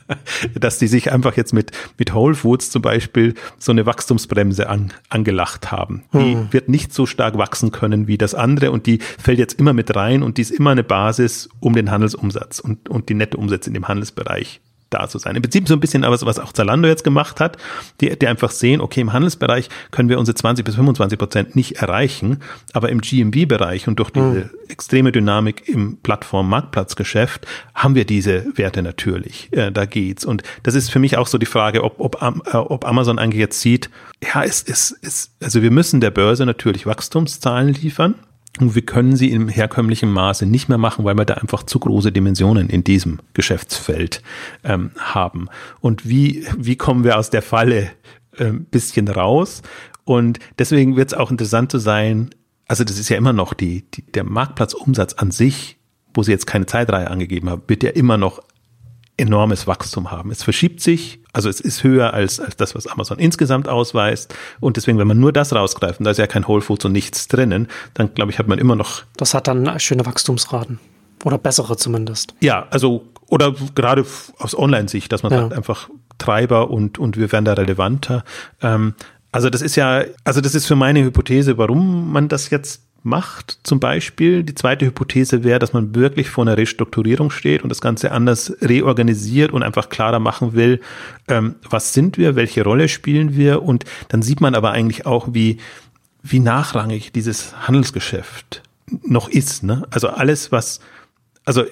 [0.55, 4.93] dass die sich einfach jetzt mit, mit Whole Foods zum Beispiel so eine Wachstumsbremse an,
[5.09, 6.03] angelacht haben.
[6.13, 6.47] Die hm.
[6.51, 9.95] wird nicht so stark wachsen können wie das andere und die fällt jetzt immer mit
[9.95, 13.69] rein und die ist immer eine Basis um den Handelsumsatz und, und die nette Umsätze
[13.69, 14.61] in dem Handelsbereich
[14.93, 15.36] da zu sein.
[15.36, 17.58] Im Prinzip so ein bisschen aber was auch Zalando jetzt gemacht hat,
[18.01, 21.77] die, die einfach sehen, okay, im Handelsbereich können wir unsere 20 bis 25 Prozent nicht
[21.77, 22.39] erreichen,
[22.73, 24.49] aber im GMV-Bereich und durch diese mhm.
[24.69, 29.49] extreme Dynamik im Plattform-Marktplatzgeschäft haben wir diese Werte natürlich.
[29.51, 30.25] Äh, da geht's.
[30.25, 33.39] Und das ist für mich auch so die Frage, ob, ob, äh, ob Amazon eigentlich
[33.39, 33.89] jetzt sieht,
[34.23, 38.15] ja, es ist, also wir müssen der Börse natürlich Wachstumszahlen liefern.
[38.59, 41.79] Und wir können sie im herkömmlichen Maße nicht mehr machen, weil wir da einfach zu
[41.79, 44.21] große Dimensionen in diesem Geschäftsfeld
[44.63, 45.47] ähm, haben.
[45.79, 47.89] Und wie, wie kommen wir aus der Falle
[48.37, 49.63] ein ähm, bisschen raus?
[50.05, 52.29] Und deswegen wird es auch interessant zu sein,
[52.67, 55.77] also das ist ja immer noch die, die, der Marktplatzumsatz an sich,
[56.13, 58.41] wo sie jetzt keine Zeitreihe angegeben haben, wird ja immer noch
[59.17, 60.32] enormes Wachstum haben.
[60.32, 64.34] Es verschiebt sich, also es ist höher als, als das, was Amazon insgesamt ausweist.
[64.60, 66.91] Und deswegen, wenn man nur das rausgreift, und da ist ja kein Whole Foods und
[66.91, 69.04] nichts drinnen, dann glaube ich, hat man immer noch.
[69.17, 70.80] Das hat dann schöne Wachstumsraten.
[71.23, 72.34] Oder bessere zumindest.
[72.41, 74.06] Ja, also, oder gerade
[74.39, 75.41] aus Online-Sicht, dass man ja.
[75.41, 78.23] sagt, einfach Treiber und, und wir werden da relevanter.
[78.62, 78.95] Ähm,
[79.32, 83.59] also das ist ja, also das ist für meine Hypothese, warum man das jetzt macht,
[83.63, 84.43] zum Beispiel.
[84.43, 88.55] Die zweite Hypothese wäre, dass man wirklich vor einer Restrukturierung steht und das Ganze anders
[88.61, 90.81] reorganisiert und einfach klarer machen will,
[91.27, 95.29] ähm, was sind wir, welche Rolle spielen wir und dann sieht man aber eigentlich auch,
[95.31, 95.57] wie,
[96.21, 98.63] wie nachrangig dieses Handelsgeschäft
[99.03, 99.63] noch ist.
[99.63, 99.85] Ne?
[99.89, 100.79] Also alles, was,
[101.45, 101.63] also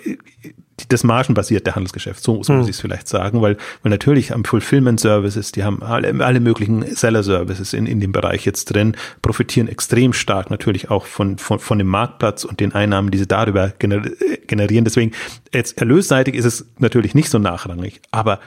[0.88, 2.70] das margenbasierte Handelsgeschäft, so, so muss hm.
[2.70, 6.84] ich es vielleicht sagen, weil, weil natürlich am Fulfillment Services, die haben alle, alle möglichen
[6.96, 11.60] Seller Services in, in dem Bereich jetzt drin, profitieren extrem stark natürlich auch von, von,
[11.60, 14.86] von dem Marktplatz und den Einnahmen, die sie darüber generieren.
[14.86, 15.12] Deswegen,
[15.54, 18.40] jetzt erlösseitig ist es natürlich nicht so nachrangig, aber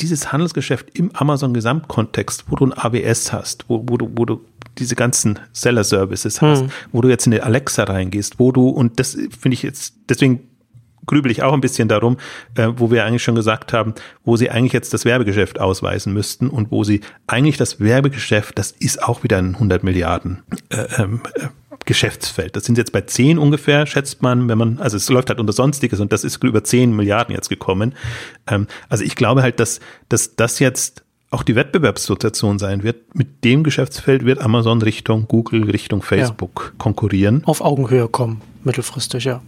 [0.00, 4.44] dieses Handelsgeschäft im Amazon-Gesamtkontext, wo du ein AWS hast, wo, wo, du, wo du
[4.78, 6.70] diese ganzen Seller-Services hast, hm.
[6.92, 10.48] wo du jetzt in eine Alexa reingehst, wo du, und das finde ich jetzt, deswegen
[11.06, 12.16] grübel ich auch ein bisschen darum,
[12.56, 16.48] äh, wo wir eigentlich schon gesagt haben, wo sie eigentlich jetzt das Werbegeschäft ausweisen müssten
[16.48, 21.20] und wo sie eigentlich das Werbegeschäft, das ist auch wieder ein 100 Milliarden äh, ähm,
[21.34, 21.46] äh,
[21.84, 22.54] Geschäftsfeld.
[22.54, 25.52] Das sind jetzt bei 10 ungefähr, schätzt man, wenn man, also es läuft halt unter
[25.52, 27.94] Sonstiges und das ist über 10 Milliarden jetzt gekommen.
[28.46, 33.14] Ähm, also ich glaube halt, dass, dass das jetzt auch die Wettbewerbssituation sein wird.
[33.14, 36.78] Mit dem Geschäftsfeld wird Amazon Richtung Google, Richtung Facebook ja.
[36.78, 37.42] konkurrieren.
[37.46, 39.40] Auf Augenhöhe kommen, mittelfristig, ja.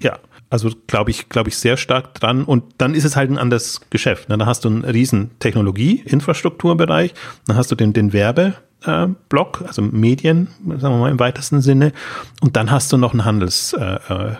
[0.00, 0.18] Ja,
[0.50, 2.44] also glaube ich, glaube ich sehr stark dran.
[2.44, 4.28] Und dann ist es halt ein anderes Geschäft.
[4.28, 4.36] Ne?
[4.36, 7.14] Da hast du einen riesen Technologie-Infrastrukturbereich,
[7.46, 11.92] dann hast du den, den Werbeblock, also Medien, sagen wir mal im weitesten Sinne.
[12.40, 14.34] Und dann hast du noch ein Handels äh, äh,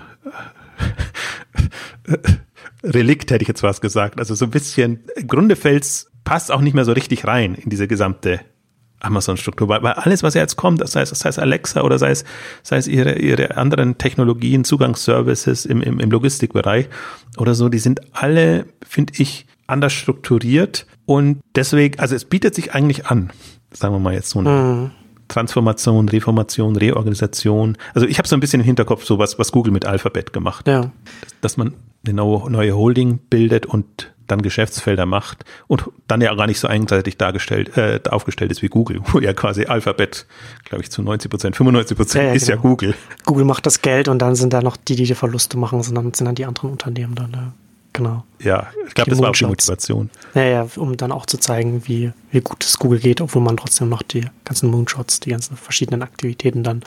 [2.83, 4.19] Relikt, hätte ich jetzt was gesagt.
[4.19, 8.41] Also so ein bisschen, Grundefels passt auch nicht mehr so richtig rein in diese gesamte
[9.01, 12.25] Amazon-Struktur, weil, weil alles, was jetzt kommt, sei es, sei es Alexa oder sei es,
[12.63, 16.89] sei es ihre, ihre anderen Technologien, Zugangsservices im, im, im Logistikbereich
[17.39, 22.75] oder so, die sind alle, finde ich, anders strukturiert und deswegen, also es bietet sich
[22.75, 23.31] eigentlich an,
[23.73, 24.91] sagen wir mal jetzt so eine mhm.
[25.31, 27.79] Transformation, Reformation, Reorganisation.
[27.95, 30.67] Also ich habe so ein bisschen im Hinterkopf so was, was Google mit Alphabet gemacht.
[30.67, 30.81] Ja.
[30.81, 30.91] Dass,
[31.41, 36.61] dass man eine neue Holding bildet und dann Geschäftsfelder macht und dann ja gar nicht
[36.61, 40.27] so einseitig dargestellt, äh, aufgestellt ist wie Google, wo ja quasi Alphabet,
[40.65, 42.57] glaube ich, zu 90 Prozent, 95 Prozent ja, ist genau.
[42.57, 42.95] ja Google.
[43.25, 46.13] Google macht das Geld und dann sind da noch die, die die Verluste machen, sondern
[46.15, 47.33] sind dann die anderen Unternehmen dann.
[47.33, 47.53] Ja.
[47.93, 48.23] Genau.
[48.41, 50.11] Ja, ich glaube, das war auch die Motivation.
[50.35, 53.57] Ja, ja, um dann auch zu zeigen, wie, wie gut es Google geht, obwohl man
[53.57, 56.83] trotzdem noch die ganzen Moonshots, die ganzen verschiedenen Aktivitäten dann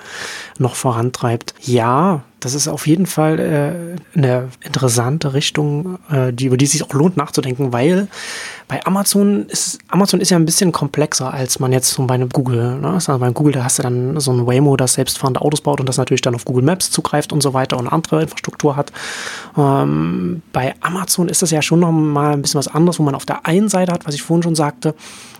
[0.57, 1.53] noch vorantreibt.
[1.61, 6.71] Ja, das ist auf jeden Fall äh, eine interessante Richtung, äh, die, über die es
[6.71, 8.07] sich auch lohnt nachzudenken, weil
[8.67, 12.29] bei Amazon ist Amazon ist ja ein bisschen komplexer als man jetzt so bei einem
[12.29, 12.79] Google.
[12.79, 12.89] Ne?
[12.89, 15.87] Also bei Google, da hast du dann so ein Waymo, das selbstfahrende Autos baut und
[15.87, 18.91] das natürlich dann auf Google Maps zugreift und so weiter und andere Infrastruktur hat.
[19.57, 23.15] Ähm, bei Amazon ist das ja schon noch mal ein bisschen was anderes, wo man
[23.15, 24.95] auf der einen Seite hat, was ich vorhin schon sagte,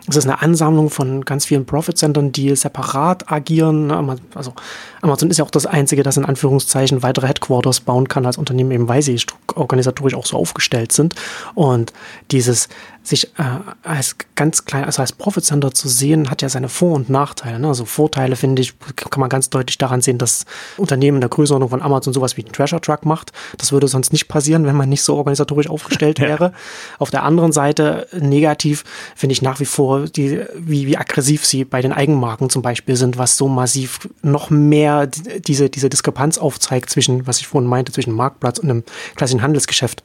[0.07, 3.87] es ist eine Ansammlung von ganz vielen Profit-Centern, die separat agieren.
[3.87, 4.17] Ne?
[4.35, 4.53] Also
[5.01, 8.71] Amazon ist ja auch das Einzige, das in Anführungszeichen weitere Headquarters bauen kann als Unternehmen,
[8.71, 9.19] eben weil sie
[9.55, 11.15] organisatorisch auch so aufgestellt sind.
[11.55, 11.93] Und
[12.31, 12.67] dieses
[13.03, 16.95] sich äh, als ganz klein, also als Profit Center zu sehen, hat ja seine Vor-
[16.95, 17.59] und Nachteile.
[17.59, 17.67] Ne?
[17.67, 20.45] Also Vorteile, finde ich, kann man ganz deutlich daran sehen, dass
[20.77, 23.33] Unternehmen der Größenordnung von Amazon sowas wie den Treasure Truck macht.
[23.57, 26.45] Das würde sonst nicht passieren, wenn man nicht so organisatorisch aufgestellt wäre.
[26.45, 26.53] Ja.
[26.99, 28.85] Auf der anderen Seite, negativ,
[29.15, 32.95] finde ich nach wie vor, die, wie, wie aggressiv sie bei den Eigenmarken zum Beispiel
[32.95, 37.91] sind, was so massiv noch mehr diese, diese Diskrepanz aufzeigt zwischen, was ich vorhin meinte,
[37.91, 38.83] zwischen Marktplatz und einem
[39.15, 40.03] klassischen Handelsgeschäft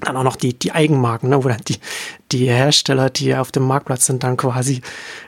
[0.00, 1.76] dann auch noch die, die Eigenmarken, ne, wo dann die,
[2.32, 4.80] die Hersteller, die auf dem Marktplatz sind, dann quasi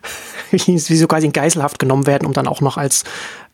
[0.50, 3.04] wie, so quasi in Geiselhaft genommen werden, um dann auch noch als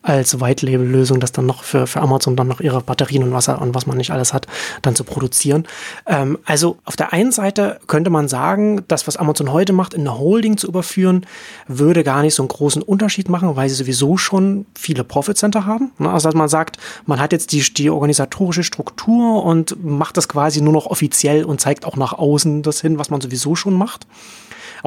[0.07, 3.75] als White-Label-Lösung, das dann noch für, für Amazon dann noch ihre Batterien und Wasser und
[3.75, 4.47] was man nicht alles hat,
[4.81, 5.67] dann zu produzieren.
[6.05, 10.01] Ähm, also auf der einen Seite könnte man sagen, das, was Amazon heute macht, in
[10.01, 11.25] eine Holding zu überführen,
[11.67, 15.91] würde gar nicht so einen großen Unterschied machen, weil sie sowieso schon viele Profit-Center haben.
[15.99, 16.09] Ne?
[16.09, 20.61] Also dass man sagt, man hat jetzt die, die organisatorische Struktur und macht das quasi
[20.61, 24.07] nur noch offiziell und zeigt auch nach außen das hin, was man sowieso schon macht.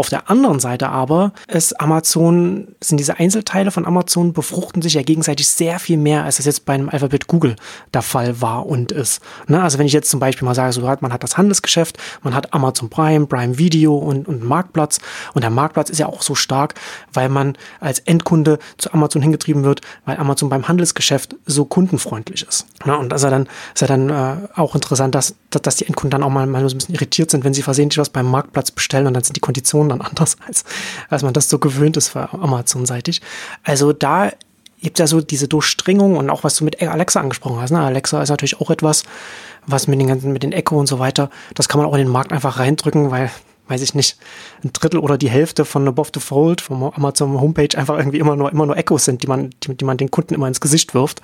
[0.00, 5.02] Auf der anderen Seite aber ist Amazon, sind diese Einzelteile von Amazon befruchten sich ja
[5.02, 7.54] gegenseitig sehr viel mehr, als das jetzt bei einem Alphabet Google
[7.92, 9.20] der Fall war und ist.
[9.46, 9.62] Ne?
[9.62, 12.54] Also wenn ich jetzt zum Beispiel mal sage, so man hat das Handelsgeschäft, man hat
[12.54, 15.00] Amazon Prime, Prime Video und, und Marktplatz
[15.34, 16.76] und der Marktplatz ist ja auch so stark,
[17.12, 22.64] weil man als Endkunde zu Amazon hingetrieben wird, weil Amazon beim Handelsgeschäft so kundenfreundlich ist.
[22.86, 22.96] Ne?
[22.96, 25.84] Und das ist ja dann, ist ja dann äh, auch interessant, dass, dass, dass die
[25.84, 28.24] Endkunden dann auch mal, mal so ein bisschen irritiert sind, wenn sie versehentlich was beim
[28.24, 30.64] Marktplatz bestellen und dann sind die Konditionen dann anders, als,
[31.08, 33.20] als man das so gewöhnt ist für Amazon-seitig.
[33.62, 34.30] Also da
[34.80, 37.70] gibt ja so diese Durchdringung und auch was du mit Alexa angesprochen hast.
[37.70, 37.80] Ne?
[37.80, 39.04] Alexa ist natürlich auch etwas,
[39.66, 42.00] was mit den ganzen, mit den Echo und so weiter, das kann man auch in
[42.00, 43.30] den Markt einfach reindrücken, weil
[43.70, 44.18] weiß ich nicht,
[44.64, 48.34] ein Drittel oder die Hälfte von Above the Fold vom Amazon Homepage einfach irgendwie immer
[48.34, 50.92] nur, immer nur Echos sind, die man, die, die man den Kunden immer ins Gesicht
[50.92, 51.22] wirft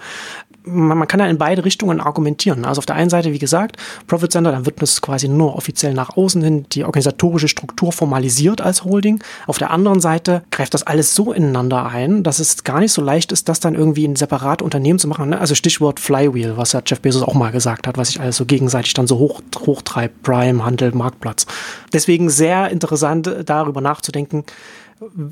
[0.66, 2.64] man, man kann ja in beide Richtungen argumentieren.
[2.64, 3.76] Also auf der einen Seite, wie gesagt,
[4.06, 8.60] Profit Center, dann wird das quasi nur offiziell nach außen hin die organisatorische Struktur formalisiert
[8.60, 9.22] als Holding.
[9.46, 13.02] Auf der anderen Seite greift das alles so ineinander ein, dass es gar nicht so
[13.02, 15.30] leicht ist, das dann irgendwie in separate Unternehmen zu machen.
[15.30, 15.40] Ne?
[15.40, 18.44] Also Stichwort Flywheel, was ja Jeff Bezos auch mal gesagt hat, was sich alles so
[18.44, 21.46] gegenseitig dann so hoch, hochtreibt, Prime, Handel, Marktplatz.
[21.92, 24.44] Deswegen sehr interessant, darüber nachzudenken,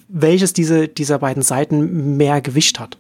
[0.09, 2.99] welches diese, dieser beiden Seiten mehr Gewicht hat.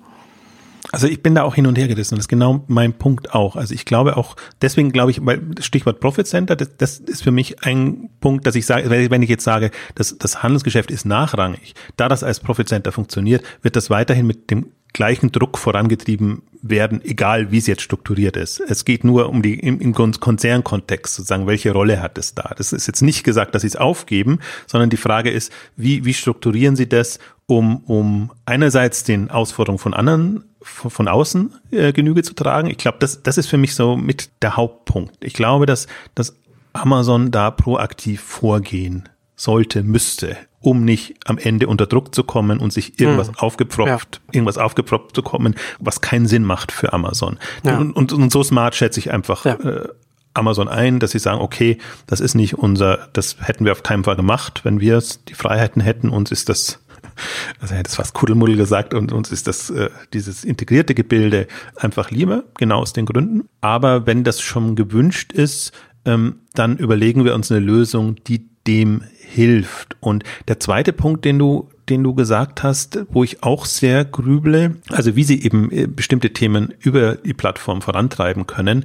[0.95, 3.57] Also ich bin da auch hin und her gerissen das ist genau mein Punkt auch.
[3.57, 7.33] Also ich glaube auch, deswegen glaube ich, weil Stichwort Profit Center, das, das ist für
[7.33, 11.75] mich ein Punkt, dass ich sage, wenn ich jetzt sage, dass das Handelsgeschäft ist nachrangig,
[11.97, 17.05] da das als Profit Center funktioniert, wird das weiterhin mit dem gleichen Druck vorangetrieben werden,
[17.05, 18.61] egal wie es jetzt strukturiert ist.
[18.61, 22.55] Es geht nur um die im, im Konzernkontext sozusagen, welche Rolle hat es da?
[22.57, 26.15] Das ist jetzt nicht gesagt, dass sie es aufgeben, sondern die Frage ist, wie, wie
[26.15, 32.23] strukturieren sie das, um, um einerseits den Ausforderungen von anderen von, von außen äh, Genüge
[32.23, 32.71] zu tragen.
[32.71, 35.23] Ich glaube, das, das ist für mich so mit der Hauptpunkt.
[35.23, 36.37] Ich glaube, dass, dass
[36.73, 42.73] Amazon da proaktiv vorgehen sollte, müsste, um nicht am Ende unter Druck zu kommen und
[42.73, 43.37] sich irgendwas hm.
[43.37, 44.35] aufgepropft, ja.
[44.35, 47.39] irgendwas aufgepropft zu kommen, was keinen Sinn macht für Amazon.
[47.65, 47.79] Ja.
[47.79, 49.55] Und, und, und, so smart schätze ich einfach ja.
[49.55, 49.89] äh,
[50.33, 54.05] Amazon ein, dass sie sagen, okay, das ist nicht unser, das hätten wir auf keinen
[54.05, 56.81] Fall gemacht, wenn wir die Freiheiten hätten, uns ist das
[57.61, 61.47] also er hätte es fast Kuddelmuddel gesagt und uns ist das, äh, dieses integrierte Gebilde
[61.77, 63.49] einfach lieber, genau aus den Gründen.
[63.61, 65.73] Aber wenn das schon gewünscht ist,
[66.07, 69.03] ähm, dann überlegen wir uns eine Lösung, die dem
[69.35, 69.97] hilft.
[70.01, 74.77] Und der zweite Punkt, den du den du gesagt hast, wo ich auch sehr grüble,
[74.91, 78.85] also wie sie eben äh, bestimmte Themen über die Plattform vorantreiben können,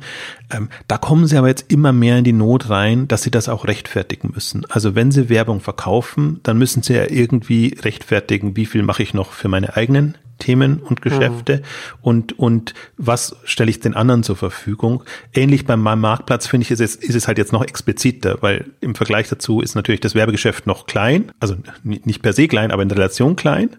[0.51, 3.49] ähm, da kommen sie aber jetzt immer mehr in die Not rein, dass sie das
[3.49, 4.65] auch rechtfertigen müssen.
[4.69, 9.13] Also wenn sie Werbung verkaufen, dann müssen sie ja irgendwie rechtfertigen, wie viel mache ich
[9.13, 11.63] noch für meine eigenen Themen und Geschäfte mhm.
[12.01, 15.03] und, und was stelle ich den anderen zur Verfügung.
[15.33, 18.95] Ähnlich beim Marktplatz finde ich, ist es, ist es halt jetzt noch expliziter, weil im
[18.95, 23.35] Vergleich dazu ist natürlich das Werbegeschäft noch klein, also nicht per se klein, aber Relation
[23.35, 23.69] klein.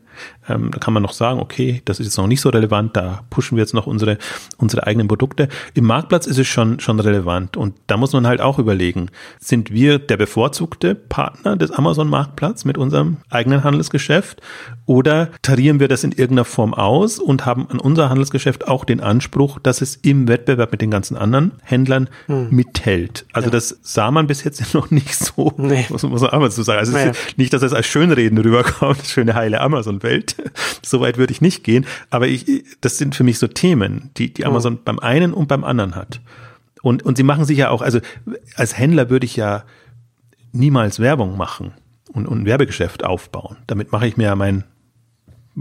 [0.49, 3.25] Ähm, da kann man noch sagen, okay, das ist jetzt noch nicht so relevant, da
[3.31, 4.19] pushen wir jetzt noch unsere,
[4.57, 5.49] unsere eigenen Produkte.
[5.75, 9.71] Im Marktplatz ist es schon, schon relevant und da muss man halt auch überlegen, sind
[9.71, 14.41] wir der bevorzugte Partner des Amazon-Marktplatz mit unserem eigenen Handelsgeschäft
[14.87, 19.01] oder tarieren wir das in irgendeiner Form aus und haben an unser Handelsgeschäft auch den
[19.01, 22.49] Anspruch, dass es im Wettbewerb mit den ganzen anderen Händlern hm.
[22.51, 23.25] mithält.
[23.33, 23.53] Also ja.
[23.53, 25.87] das sah man bis jetzt noch nicht so, nee.
[25.91, 26.81] muss, muss man aber so sagen.
[26.81, 27.13] Also naja.
[27.37, 30.37] nicht, dass es als Schönreden rüberkommt, schöne heile Amazon-Welt, Welt.
[30.83, 31.87] so weit würde ich nicht gehen.
[32.11, 34.81] Aber ich, das sind für mich so Themen, die, die Amazon oh.
[34.85, 36.21] beim einen und beim anderen hat.
[36.83, 38.01] Und, und sie machen sich ja auch, also
[38.55, 39.65] als Händler würde ich ja
[40.53, 41.73] niemals Werbung machen
[42.13, 43.59] und, und ein Werbegeschäft aufbauen.
[43.67, 44.65] Damit mache ich mir ja mein,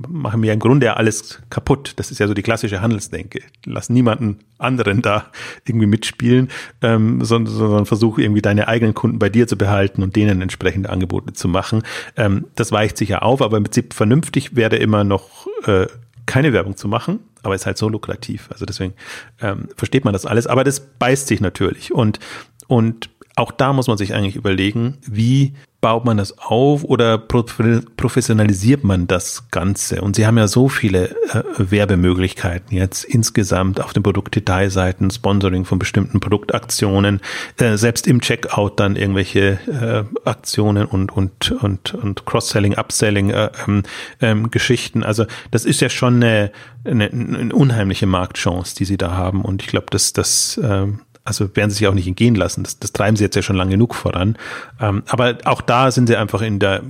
[0.08, 1.94] machen wir im Grunde ja alles kaputt.
[1.98, 3.42] Das ist ja so die klassische Handelsdenke.
[3.66, 5.28] Lass niemanden anderen da
[5.66, 6.50] irgendwie mitspielen,
[6.82, 10.90] ähm, sondern, sondern versuch irgendwie deine eigenen Kunden bei dir zu behalten und denen entsprechende
[10.90, 11.84] Angebote zu machen.
[12.18, 15.88] Ähm, das weicht sich ja auf, aber im Prinzip vernünftig wäre immer noch äh,
[16.26, 18.50] keine Werbung zu machen, aber ist halt so lukrativ.
[18.52, 18.94] Also deswegen
[19.42, 20.46] ähm, versteht man das alles.
[20.46, 22.20] Aber das beißt sich natürlich und
[22.68, 23.10] und
[23.40, 29.08] auch da muss man sich eigentlich überlegen, wie baut man das auf oder professionalisiert man
[29.08, 30.02] das Ganze?
[30.02, 35.80] Und sie haben ja so viele äh, Werbemöglichkeiten jetzt insgesamt auf den Produktdetailseiten, Sponsoring von
[35.80, 37.22] bestimmten Produktaktionen,
[37.60, 43.52] äh, selbst im Checkout dann irgendwelche äh, Aktionen und und und und Cross-Selling, Upselling äh,
[43.66, 43.84] ähm,
[44.20, 45.02] ähm, Geschichten.
[45.02, 46.52] Also das ist ja schon eine,
[46.84, 49.44] eine, eine unheimliche Marktchance, die sie da haben.
[49.44, 52.64] Und ich glaube, dass das ähm, also werden sie sich auch nicht entgehen lassen.
[52.64, 54.36] Das, das treiben sie jetzt ja schon lange genug voran.
[54.82, 56.82] Ähm, aber auch da sind sie einfach in der,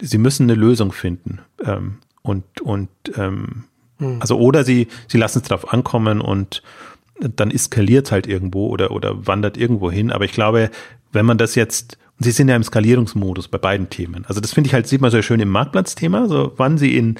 [0.00, 1.40] sie müssen eine Lösung finden.
[1.62, 3.64] Ähm, und und ähm,
[3.98, 4.16] hm.
[4.20, 6.62] also oder sie, sie lassen es drauf ankommen und
[7.20, 10.10] dann eskaliert halt irgendwo oder, oder wandert irgendwo hin.
[10.10, 10.70] Aber ich glaube,
[11.12, 14.24] wenn man das jetzt, sie sind ja im Skalierungsmodus bei beiden Themen.
[14.26, 17.16] Also das finde ich halt, sieht man sehr schön im Marktplatzthema, so wann sie in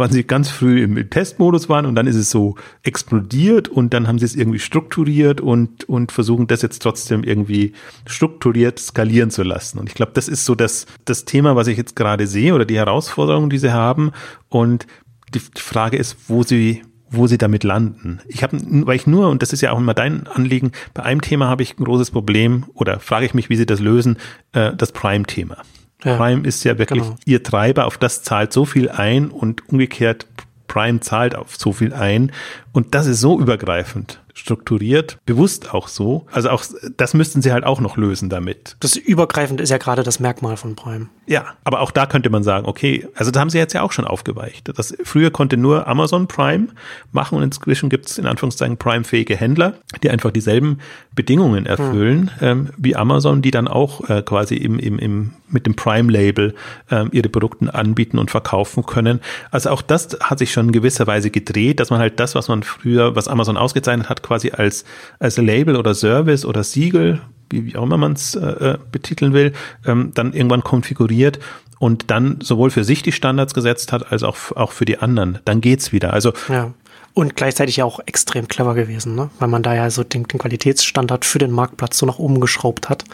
[0.00, 4.08] wann sie ganz früh im Testmodus waren und dann ist es so explodiert und dann
[4.08, 7.74] haben sie es irgendwie strukturiert und, und versuchen das jetzt trotzdem irgendwie
[8.06, 9.78] strukturiert skalieren zu lassen.
[9.78, 12.64] Und ich glaube, das ist so das, das Thema, was ich jetzt gerade sehe oder
[12.64, 14.10] die Herausforderungen, die sie haben.
[14.48, 14.86] Und
[15.34, 18.20] die, die Frage ist, wo sie, wo sie damit landen.
[18.26, 21.20] Ich habe, weil ich nur, und das ist ja auch immer dein Anliegen, bei einem
[21.20, 24.16] Thema habe ich ein großes Problem oder frage ich mich, wie sie das lösen,
[24.52, 25.58] äh, das Prime-Thema.
[26.04, 27.16] Ja, Prime ist ja wirklich genau.
[27.24, 30.26] ihr Treiber, auf das zahlt so viel ein und umgekehrt
[30.70, 32.30] Prime zahlt auf so viel ein.
[32.72, 36.26] Und das ist so übergreifend strukturiert, bewusst auch so.
[36.32, 36.64] Also auch
[36.96, 38.76] das müssten sie halt auch noch lösen damit.
[38.80, 41.08] Das übergreifend ist ja gerade das Merkmal von Prime.
[41.30, 43.92] Ja, aber auch da könnte man sagen, okay, also da haben sie jetzt ja auch
[43.92, 44.76] schon aufgeweicht.
[44.76, 46.66] Das, früher konnte nur Amazon Prime
[47.12, 50.78] machen und inzwischen gibt es in Anführungszeichen Prime-fähige Händler, die einfach dieselben
[51.14, 52.48] Bedingungen erfüllen hm.
[52.48, 56.52] ähm, wie Amazon, die dann auch äh, quasi im, im, im, mit dem Prime-Label
[56.90, 59.20] ähm, ihre Produkte anbieten und verkaufen können.
[59.52, 62.48] Also auch das hat sich schon in gewisser Weise gedreht, dass man halt das, was
[62.48, 64.84] man früher, was Amazon ausgezeichnet hat, quasi als,
[65.20, 69.32] als Label oder Service oder Siegel, wie, wie auch immer man es äh, äh, betiteln
[69.32, 69.52] will,
[69.86, 71.38] ähm, dann irgendwann konfiguriert
[71.78, 75.38] und dann sowohl für sich die Standards gesetzt hat, als auch, auch für die anderen.
[75.44, 76.12] Dann geht's wieder.
[76.12, 76.72] Also ja.
[77.12, 79.30] Und gleichzeitig ja auch extrem clever gewesen, ne?
[79.40, 82.88] weil man da ja so den, den Qualitätsstandard für den Marktplatz so nach oben geschraubt
[82.88, 83.04] hat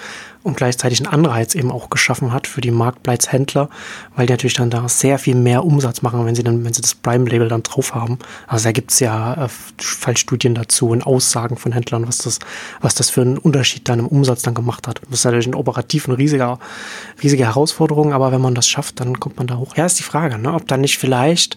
[0.42, 3.70] und gleichzeitig einen Anreiz eben auch geschaffen hat für die Marktplatzhändler,
[4.14, 6.82] weil die natürlich dann da sehr viel mehr Umsatz machen, wenn sie dann, wenn sie
[6.82, 8.18] das Prime-Label dann drauf haben.
[8.46, 12.38] Also da gibt's ja äh, Fallstudien dazu und Aussagen von Händlern, was das,
[12.82, 15.00] was das für einen Unterschied dann im Umsatz dann gemacht hat.
[15.08, 16.58] Das ist natürlich ein operativ eine riesige,
[17.22, 19.74] riesige Herausforderung, aber wenn man das schafft, dann kommt man da hoch.
[19.76, 20.52] Ja, ist die Frage, ne?
[20.52, 21.56] ob dann nicht vielleicht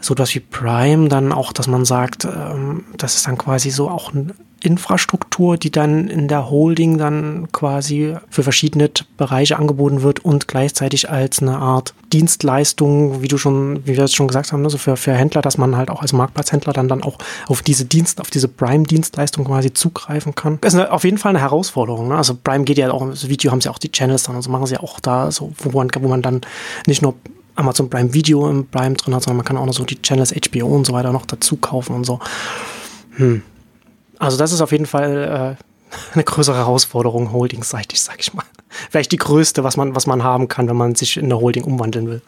[0.00, 3.88] so etwas wie Prime dann auch, dass man sagt, ähm, das ist dann quasi so
[3.88, 10.20] auch eine Infrastruktur, die dann in der Holding dann quasi für verschiedene Bereiche angeboten wird
[10.24, 14.64] und gleichzeitig als eine Art Dienstleistung, wie du schon, wie wir es schon gesagt haben,
[14.64, 17.84] also für, für Händler, dass man halt auch als Marktplatzhändler dann dann auch auf diese
[17.84, 20.58] Dienst, auf diese Prime-Dienstleistung quasi zugreifen kann.
[20.60, 22.08] Das ist auf jeden Fall eine Herausforderung.
[22.08, 22.16] Ne?
[22.16, 24.66] Also Prime geht ja auch, das Video haben sie auch die Channels dann, also machen
[24.66, 26.42] sie auch da so, wo man, wo man dann
[26.86, 27.14] nicht nur
[27.60, 30.34] Amazon Prime Video im Prime drin hat, sondern man kann auch noch so die Channels
[30.34, 32.18] HBO und so weiter noch dazu kaufen und so.
[33.16, 33.42] Hm.
[34.18, 38.44] Also das ist auf jeden Fall äh, eine größere Herausforderung, Holding-seitig, sag ich mal.
[38.90, 41.64] Vielleicht die größte, was man, was man haben kann, wenn man sich in eine Holding
[41.64, 42.22] umwandeln will.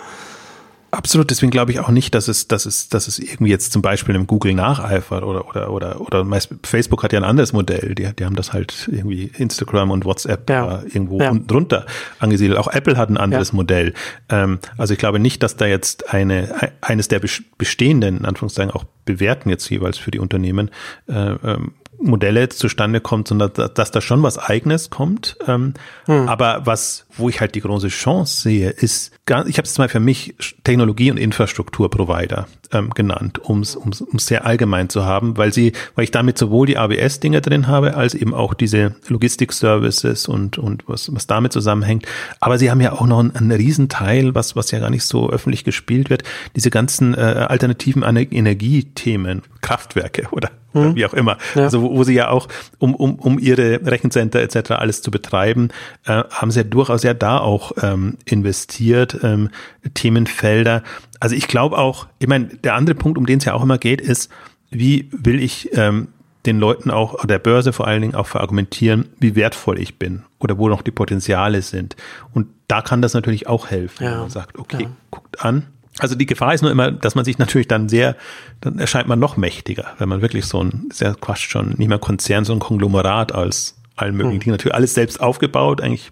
[0.94, 3.81] Absolut, deswegen glaube ich auch nicht, dass es, dass es, dass es irgendwie jetzt zum
[3.81, 7.94] Beispiel im Google nacheifert oder oder oder oder Facebook hat ja ein anderes Modell.
[7.94, 10.83] Die, die haben das halt irgendwie Instagram und WhatsApp ja.
[10.83, 11.31] irgendwo ja.
[11.31, 11.87] unten drunter
[12.18, 12.59] angesiedelt.
[12.59, 13.55] Auch Apple hat ein anderes ja.
[13.55, 13.94] Modell.
[14.28, 17.22] Ähm, also ich glaube nicht, dass da jetzt eine eines der
[17.57, 20.70] bestehenden, in Anführungszeichen auch bewerten jetzt jeweils für die Unternehmen
[21.09, 25.37] äh, ähm, Modelle zustande kommt, sondern dass da schon was Eigenes kommt.
[25.46, 25.74] Ähm,
[26.07, 26.28] hm.
[26.28, 29.12] Aber was, wo ich halt die große Chance sehe, ist,
[29.46, 33.78] ich habe es mal für mich Technologie- und Infrastrukturprovider ähm, genannt, um es
[34.16, 38.14] sehr allgemein zu haben, weil sie, weil ich damit sowohl die AWS-Dinge drin habe, als
[38.14, 42.07] eben auch diese Logistik-Services und, und was, was damit zusammenhängt.
[42.40, 45.31] Aber sie haben ja auch noch einen, einen Riesenteil, was, was ja gar nicht so
[45.31, 46.24] öffentlich gespielt wird,
[46.57, 50.94] diese ganzen äh, alternativen Energiethemen, Kraftwerke oder hm.
[50.94, 51.38] wie auch immer.
[51.55, 51.62] Ja.
[51.62, 52.48] Also wo, wo, sie ja auch,
[52.79, 54.72] um, um, um ihre Rechencenter etc.
[54.72, 55.70] alles zu betreiben,
[56.05, 59.51] äh, haben sie ja durchaus ja da auch ähm, investiert, ähm,
[59.94, 60.83] Themenfelder.
[61.20, 63.79] Also ich glaube auch, ich meine, der andere Punkt, um den es ja auch immer
[63.79, 64.31] geht, ist,
[64.70, 66.09] wie will ich ähm,
[66.46, 70.59] den Leuten auch, der Börse vor allen Dingen auch verargumentieren, wie wertvoll ich bin oder
[70.59, 71.94] wo noch die Potenziale sind.
[72.33, 74.12] Und da kann das natürlich auch helfen, ja.
[74.12, 74.90] wenn man sagt, okay, ja.
[75.11, 78.16] guckt an, Also die Gefahr ist nur immer, dass man sich natürlich dann sehr,
[78.61, 81.98] dann erscheint man noch mächtiger, wenn man wirklich so ein, sehr quasi schon nicht mehr
[81.98, 84.40] Konzern, sondern Konglomerat als allen möglichen hm.
[84.40, 84.52] Dingen.
[84.52, 86.11] Natürlich alles selbst aufgebaut, eigentlich,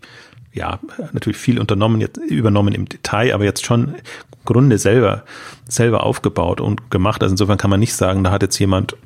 [0.52, 0.80] ja,
[1.12, 5.24] natürlich viel unternommen, jetzt übernommen im Detail, aber jetzt schon im Grunde selber,
[5.66, 7.22] selber aufgebaut und gemacht.
[7.22, 8.96] Also insofern kann man nicht sagen, da hat jetzt jemand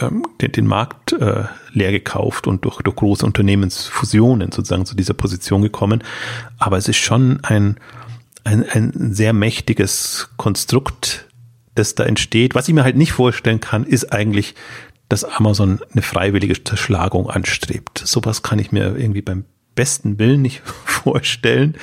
[0.00, 5.14] ähm, den, den Markt äh, leer gekauft und durch, durch große Unternehmensfusionen sozusagen zu dieser
[5.14, 6.02] Position gekommen.
[6.58, 7.76] Aber es ist schon ein,
[8.44, 11.28] ein, ein sehr mächtiges Konstrukt,
[11.74, 12.54] das da entsteht.
[12.54, 14.54] Was ich mir halt nicht vorstellen kann, ist eigentlich,
[15.08, 18.02] dass Amazon eine freiwillige Zerschlagung anstrebt.
[18.04, 21.76] Sowas kann ich mir irgendwie beim besten Willen nicht vorstellen.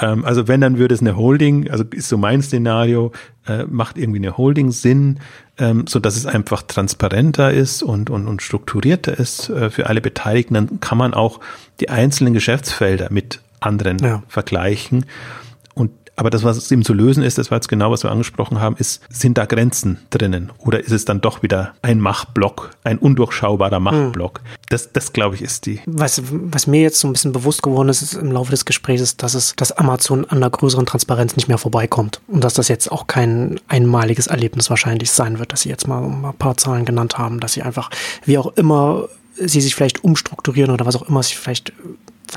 [0.00, 3.12] Ähm, also wenn, dann würde es eine Holding, also ist so mein Szenario,
[3.46, 5.20] äh, macht irgendwie eine Holding Sinn,
[5.58, 10.00] ähm, so dass es einfach transparenter ist und, und, und strukturierter ist äh, für alle
[10.00, 10.54] Beteiligten.
[10.54, 11.40] Dann kann man auch
[11.80, 14.22] die einzelnen Geschäftsfelder mit anderen ja.
[14.28, 15.06] vergleichen.
[16.22, 18.76] Aber das, was eben zu lösen ist, das war jetzt genau, was wir angesprochen haben,
[18.76, 20.52] ist, sind da Grenzen drinnen?
[20.58, 23.82] Oder ist es dann doch wieder ein Machblock, ein undurchschaubarer hm.
[23.82, 24.38] Machblock?
[24.38, 24.46] Hm.
[24.68, 25.80] Das, das glaube ich, ist die.
[25.84, 29.02] Was, was mir jetzt so ein bisschen bewusst geworden ist, ist im Laufe des Gesprächs,
[29.02, 32.20] ist, dass es, dass Amazon an einer größeren Transparenz nicht mehr vorbeikommt.
[32.28, 36.04] Und dass das jetzt auch kein einmaliges Erlebnis wahrscheinlich sein wird, dass sie jetzt mal
[36.04, 37.90] ein paar Zahlen genannt haben, dass sie einfach,
[38.24, 41.72] wie auch immer, sie sich vielleicht umstrukturieren oder was auch immer, sich vielleicht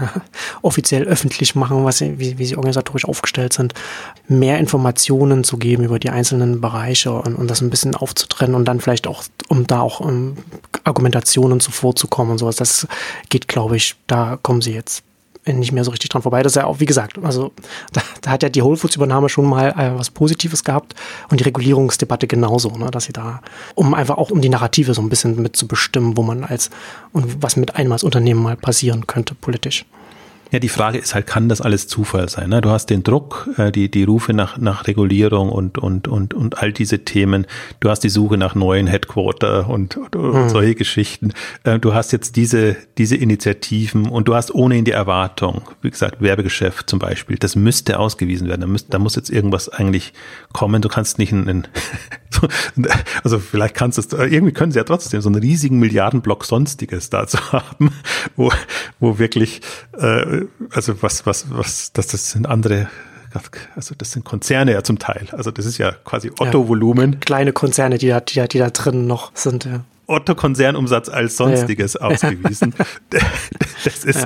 [0.62, 3.74] offiziell öffentlich machen, was sie, wie, wie sie organisatorisch aufgestellt sind,
[4.28, 8.66] mehr Informationen zu geben über die einzelnen Bereiche und, und das ein bisschen aufzutrennen und
[8.66, 10.38] dann vielleicht auch, um da auch um
[10.84, 12.56] Argumentationen zuvorzukommen und sowas.
[12.56, 12.88] Das
[13.30, 15.04] geht, glaube ich, da kommen sie jetzt
[15.46, 16.42] nicht mehr so richtig dran vorbei.
[16.44, 17.52] Das ist ja auch, wie gesagt, also
[17.94, 20.96] da, da hat ja die Whole Foods Übernahme schon mal äh, was Positives gehabt
[21.30, 23.42] und die Regulierungsdebatte genauso, ne, dass sie da,
[23.76, 26.70] um einfach auch um die Narrative so ein bisschen mitzubestimmen, wo man als
[27.14, 29.86] und was mit einem als Unternehmen mal passieren könnte politisch.
[30.56, 32.48] Ja, die Frage ist halt, kann das alles Zufall sein?
[32.48, 32.62] Ne?
[32.62, 36.60] Du hast den Druck, äh, die, die Rufe nach, nach Regulierung und, und, und, und
[36.60, 37.46] all diese Themen.
[37.82, 40.48] Du hast die Suche nach neuen Headquarter und, und, und mhm.
[40.48, 41.34] solche Geschichten.
[41.66, 46.22] Äh, du hast jetzt diese, diese Initiativen und du hast ohnehin die Erwartung, wie gesagt,
[46.22, 48.62] Werbegeschäft zum Beispiel, das müsste ausgewiesen werden.
[48.62, 50.14] Da, müsst, da muss jetzt irgendwas eigentlich
[50.54, 50.82] kommen.
[50.82, 51.68] Du kannst nicht einen,
[53.26, 57.10] also vielleicht kannst du es, irgendwie können sie ja trotzdem so einen riesigen Milliardenblock Sonstiges
[57.10, 57.92] dazu haben,
[58.38, 58.54] wo,
[59.02, 59.60] wo wirklich
[59.98, 62.88] äh, also was, was, was, das, das sind andere
[63.76, 65.28] also das sind Konzerne ja zum Teil.
[65.34, 67.14] Also das ist ja quasi Otto-Volumen.
[67.14, 69.84] Ja, kleine Konzerne, die da, die, da, die da drin noch sind, ja.
[70.08, 72.08] Otto-Konzernumsatz als sonstiges ja, ja.
[72.08, 72.74] ausgewiesen.
[73.84, 74.26] das ist,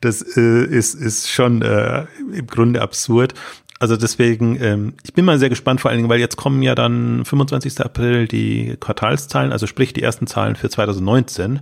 [0.00, 3.34] das äh, ist, ist schon äh, im Grunde absurd.
[3.78, 6.74] Also deswegen, ähm, ich bin mal sehr gespannt, vor allen Dingen, weil jetzt kommen ja
[6.74, 7.80] dann 25.
[7.80, 11.60] April die Quartalszahlen, also sprich die ersten Zahlen für 2019,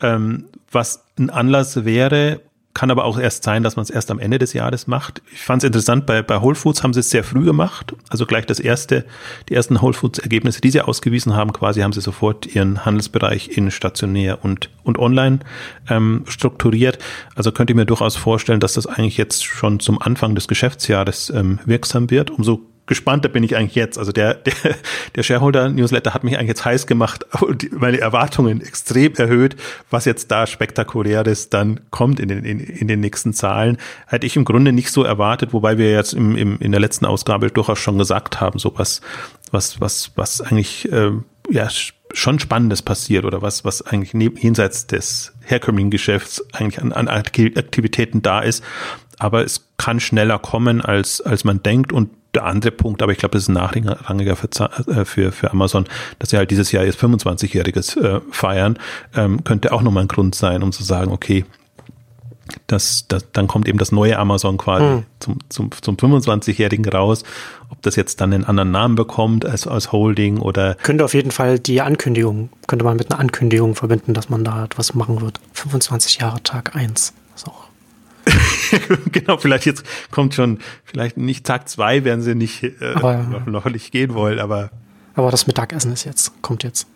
[0.00, 2.40] ähm, was ein Anlass wäre,
[2.78, 5.20] kann aber auch erst sein, dass man es erst am Ende des Jahres macht.
[5.32, 7.92] Ich fand es interessant, bei, bei Whole Foods haben sie es sehr früh gemacht.
[8.08, 9.04] Also gleich das erste,
[9.48, 13.48] die ersten Whole Foods Ergebnisse, die sie ausgewiesen haben, quasi haben sie sofort ihren Handelsbereich
[13.48, 15.40] in stationär und, und online
[15.90, 17.00] ähm, strukturiert.
[17.34, 21.30] Also könnte ich mir durchaus vorstellen, dass das eigentlich jetzt schon zum Anfang des Geschäftsjahres
[21.30, 22.30] ähm, wirksam wird.
[22.30, 23.98] Umso gespannter bin ich eigentlich jetzt.
[23.98, 24.54] Also der, der,
[25.14, 29.56] der Shareholder-Newsletter hat mich eigentlich jetzt heiß gemacht und meine Erwartungen extrem erhöht,
[29.90, 33.78] was jetzt da spektakuläres dann kommt in den, in, in den nächsten Zahlen.
[34.06, 37.06] Hätte ich im Grunde nicht so erwartet, wobei wir jetzt im, im, in der letzten
[37.06, 39.00] Ausgabe durchaus schon gesagt haben, so was,
[39.52, 41.12] was, was, was eigentlich, äh,
[41.50, 41.68] ja,
[42.14, 47.08] schon Spannendes passiert oder was, was eigentlich neben, jenseits des herkömmlichen Geschäfts eigentlich an, an
[47.08, 48.64] Aktivitäten da ist.
[49.18, 53.18] Aber es kann schneller kommen, als, als man denkt und der andere Punkt, aber ich
[53.18, 54.48] glaube, das ist ein nachrangiger für,
[54.90, 55.84] äh, für, für Amazon,
[56.18, 58.78] dass sie halt dieses Jahr jetzt 25-Jähriges äh, feiern,
[59.14, 61.44] ähm, könnte auch nochmal ein Grund sein, um zu sagen, okay,
[62.66, 65.04] das, das, dann kommt eben das neue Amazon quasi mhm.
[65.20, 67.22] zum, zum, zum 25-Jährigen raus.
[67.70, 70.74] Ob das jetzt dann einen anderen Namen bekommt als, als Holding oder.
[70.76, 74.64] Könnte auf jeden Fall die Ankündigung, könnte man mit einer Ankündigung verbinden, dass man da
[74.64, 75.40] etwas machen wird.
[75.52, 77.12] 25 Jahre Tag 1.
[79.12, 83.46] Genau, vielleicht jetzt kommt schon, vielleicht nicht Tag zwei werden sie nicht äh, aber, noch,
[83.46, 84.70] noch nicht gehen wollen, aber.
[85.14, 86.86] Aber das Mittagessen ist jetzt, kommt jetzt.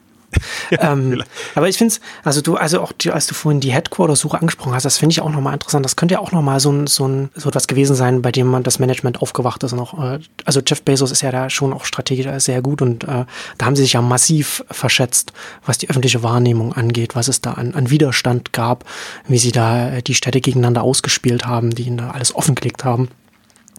[0.71, 1.23] ähm,
[1.55, 4.75] aber ich finde es, also du, also auch die, als du vorhin die Headquarter-Suche angesprochen
[4.75, 5.85] hast, das finde ich auch nochmal interessant.
[5.85, 8.47] Das könnte ja auch nochmal so ein, so ein, so etwas gewesen sein, bei dem
[8.47, 9.73] man das Management aufgewacht ist.
[9.73, 13.05] Und auch, äh, also Jeff Bezos ist ja da schon auch strategisch sehr gut und
[13.05, 13.25] äh,
[13.59, 15.33] da haben sie sich ja massiv verschätzt,
[15.65, 18.85] was die öffentliche Wahrnehmung angeht, was es da an, an Widerstand gab,
[19.27, 23.09] wie sie da äh, die Städte gegeneinander ausgespielt haben, die ihnen da alles offengelegt haben.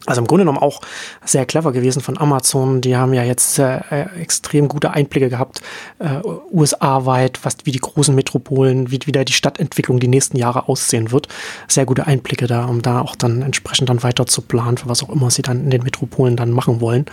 [0.06, 0.82] Also im Grunde genommen auch
[1.24, 2.82] sehr clever gewesen von Amazon.
[2.82, 3.80] Die haben ja jetzt äh,
[4.20, 5.62] extrem gute Einblicke gehabt,
[6.00, 6.20] äh,
[6.52, 11.30] USA-weit, was wie die großen Metropolen, wie wieder die Stadtentwicklung die nächsten Jahre aussehen wird.
[11.70, 15.04] Sehr gute Einblicke da, um da auch dann entsprechend dann weiter zu planen, für was
[15.04, 17.06] auch immer sie dann in den Metropolen dann machen wollen.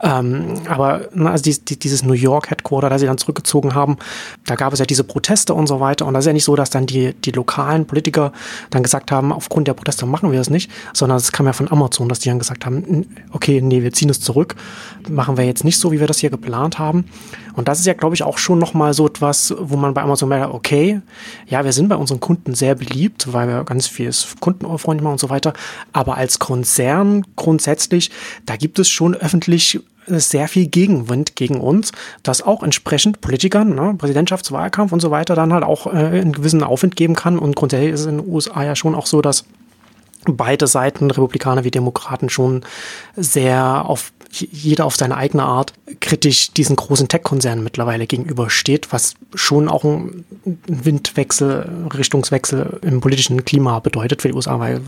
[0.00, 3.96] Ähm, aber na, also die, die, dieses New York Headquarter, da sie dann zurückgezogen haben,
[4.44, 6.06] da gab es ja diese Proteste und so weiter.
[6.06, 8.32] Und das ist ja nicht so, dass dann die, die lokalen Politiker
[8.70, 11.70] dann gesagt haben, aufgrund der Proteste machen wir es nicht, sondern es kam ja von
[11.70, 14.54] Amazon, dass die dann gesagt haben, okay, nee, wir ziehen es zurück,
[15.08, 17.04] machen wir jetzt nicht so, wie wir das hier geplant haben.
[17.54, 20.28] Und das ist ja, glaube ich, auch schon nochmal so etwas, wo man bei Amazon
[20.28, 21.00] merkt, okay,
[21.46, 25.20] ja, wir sind bei unseren Kunden sehr beliebt, weil wir ganz vieles kundenfreundlich machen und
[25.20, 25.54] so weiter.
[25.92, 28.10] Aber als Konzern grundsätzlich,
[28.44, 31.90] da gibt es schon öffentlich sehr viel Gegenwind gegen uns,
[32.22, 36.62] dass auch entsprechend Politikern, ne, Präsidentschaftswahlkampf und so weiter, dann halt auch äh, einen gewissen
[36.62, 37.38] Aufwind geben kann.
[37.38, 39.44] Und grundsätzlich ist es in den USA ja schon auch so, dass
[40.32, 42.64] beide Seiten, Republikaner wie Demokraten, schon
[43.16, 49.68] sehr auf jeder auf seine eigene Art kritisch diesen großen Tech-Konzernen mittlerweile gegenübersteht, was schon
[49.68, 50.24] auch ein
[50.66, 54.80] Windwechsel, Richtungswechsel im politischen Klima bedeutet für die USA, weil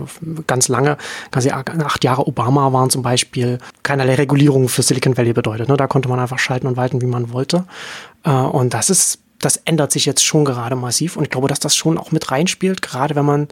[0.47, 0.99] ganz lange,
[1.30, 5.68] quasi acht Jahre Obama waren zum Beispiel keinerlei Regulierung für Silicon Valley bedeutet.
[5.68, 5.76] Ne?
[5.76, 7.64] Da konnte man einfach schalten und walten, wie man wollte.
[8.24, 11.61] Äh, und das ist das ändert sich jetzt schon gerade massiv und ich glaube, dass
[11.61, 13.47] das schon auch mit reinspielt, gerade wenn man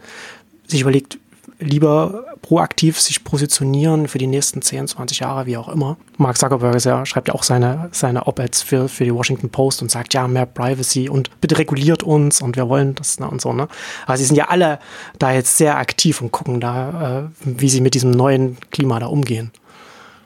[0.67, 1.17] sich überlegt,
[1.59, 5.97] lieber proaktiv sich positionieren für die nächsten 10, 20 Jahre, wie auch immer.
[6.17, 9.89] Mark Zuckerberg ja, schreibt ja auch seine, seine Op-Eds für, für die Washington Post und
[9.89, 13.53] sagt, ja, mehr Privacy und bitte reguliert uns und wir wollen das ne, und so.
[13.53, 13.67] Ne?
[14.05, 14.79] Also sie sind ja alle
[15.19, 19.07] da jetzt sehr aktiv und gucken da, äh, wie sie mit diesem neuen Klima da
[19.07, 19.51] umgehen.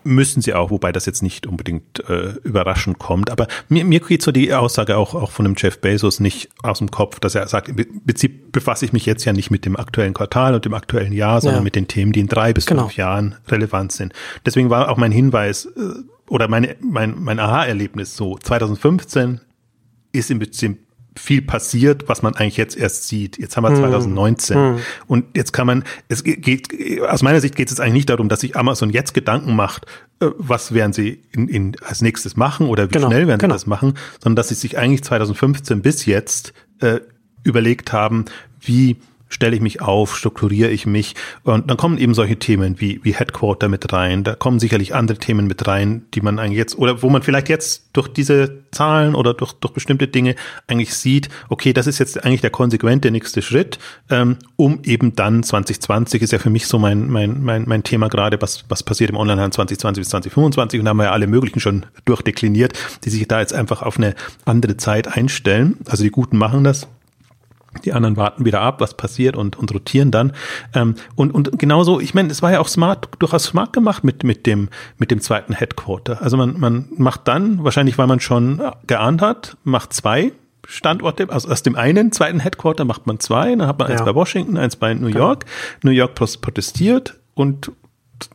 [0.03, 3.29] Müssen sie auch, wobei das jetzt nicht unbedingt äh, überraschend kommt.
[3.29, 6.79] Aber mir, mir geht so die Aussage auch, auch von dem Jeff Bezos nicht aus
[6.79, 9.75] dem Kopf, dass er sagt, im Prinzip befasse ich mich jetzt ja nicht mit dem
[9.75, 11.63] aktuellen Quartal und dem aktuellen Jahr, sondern ja.
[11.63, 12.83] mit den Themen, die in drei bis genau.
[12.83, 14.13] fünf Jahren relevant sind.
[14.45, 15.69] Deswegen war auch mein Hinweis äh,
[16.29, 19.41] oder meine, mein, mein Aha-Erlebnis so, 2015
[20.13, 20.79] ist im Prinzip
[21.17, 23.37] viel passiert, was man eigentlich jetzt erst sieht.
[23.37, 24.75] Jetzt haben wir 2019 hm.
[24.75, 24.81] hm.
[25.07, 26.69] und jetzt kann man, es geht,
[27.07, 29.85] aus meiner Sicht geht es eigentlich nicht darum, dass sich Amazon jetzt Gedanken macht,
[30.21, 33.53] äh, was werden sie in, in, als nächstes machen oder wie genau, schnell werden genau.
[33.53, 37.01] sie das machen, sondern dass sie sich eigentlich 2015 bis jetzt äh,
[37.43, 38.25] überlegt haben,
[38.61, 38.97] wie
[39.31, 41.15] stelle ich mich auf, strukturiere ich mich.
[41.43, 45.17] Und dann kommen eben solche Themen wie, wie Headquarter mit rein, da kommen sicherlich andere
[45.17, 49.15] Themen mit rein, die man eigentlich jetzt oder wo man vielleicht jetzt durch diese Zahlen
[49.15, 50.35] oder durch, durch bestimmte Dinge
[50.67, 53.79] eigentlich sieht, okay, das ist jetzt eigentlich der konsequente nächste Schritt,
[54.09, 58.09] ähm, um eben dann 2020 ist ja für mich so mein, mein, mein, mein Thema
[58.09, 61.27] gerade, was, was passiert im Onlinehandel 2020 bis 2025 und da haben wir ja alle
[61.27, 62.73] möglichen schon durchdekliniert,
[63.03, 64.15] die sich da jetzt einfach auf eine
[64.45, 65.77] andere Zeit einstellen.
[65.85, 66.87] Also die Guten machen das,
[67.85, 70.33] die anderen warten wieder ab, was passiert und, und rotieren dann.
[70.73, 74.23] Ähm, und, und genauso, ich meine, es war ja auch smart, durchaus smart gemacht mit,
[74.23, 76.21] mit, dem, mit dem zweiten Headquarter.
[76.21, 80.33] Also man, man macht dann, wahrscheinlich weil man schon geahnt hat, macht zwei
[80.67, 83.95] Standorte, also aus dem einen zweiten Headquarter macht man zwei, dann hat man ja.
[83.95, 85.19] eins bei Washington, eins bei New genau.
[85.19, 85.45] York.
[85.79, 85.91] Genau.
[85.91, 87.71] New York protestiert und